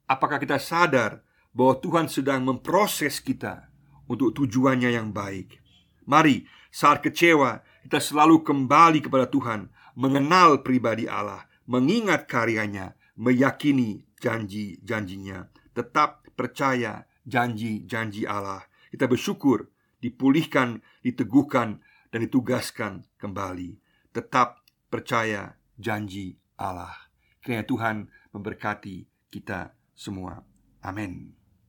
Apakah 0.07 0.39
kita 0.39 0.61
sadar 0.61 1.23
bahwa 1.51 1.75
Tuhan 1.83 2.07
sedang 2.07 2.45
memproses 2.47 3.19
kita 3.19 3.67
untuk 4.07 4.31
tujuannya 4.31 4.95
yang 4.95 5.11
baik? 5.11 5.59
Mari, 6.07 6.47
saat 6.71 7.03
kecewa, 7.03 7.63
kita 7.83 7.99
selalu 7.99 8.43
kembali 8.43 9.03
kepada 9.03 9.27
Tuhan, 9.27 9.71
mengenal 9.95 10.63
pribadi 10.63 11.07
Allah, 11.07 11.47
mengingat 11.67 12.27
karyanya, 12.27 12.95
meyakini 13.19 14.07
janji-janjinya, 14.19 15.47
tetap 15.75 16.23
percaya 16.35 17.07
janji-janji 17.27 18.23
Allah. 18.27 18.70
Kita 18.91 19.07
bersyukur 19.07 19.71
dipulihkan, 20.03 20.83
diteguhkan, 20.99 21.79
dan 22.11 22.19
ditugaskan 22.27 23.07
kembali. 23.15 23.79
Tetap 24.11 24.67
percaya 24.91 25.55
janji 25.79 26.35
Allah. 26.59 26.91
Kiranya 27.39 27.63
Tuhan 27.63 27.95
memberkati 28.35 29.07
kita 29.31 29.71
semua. 29.95 30.43
Amin. 30.83 31.40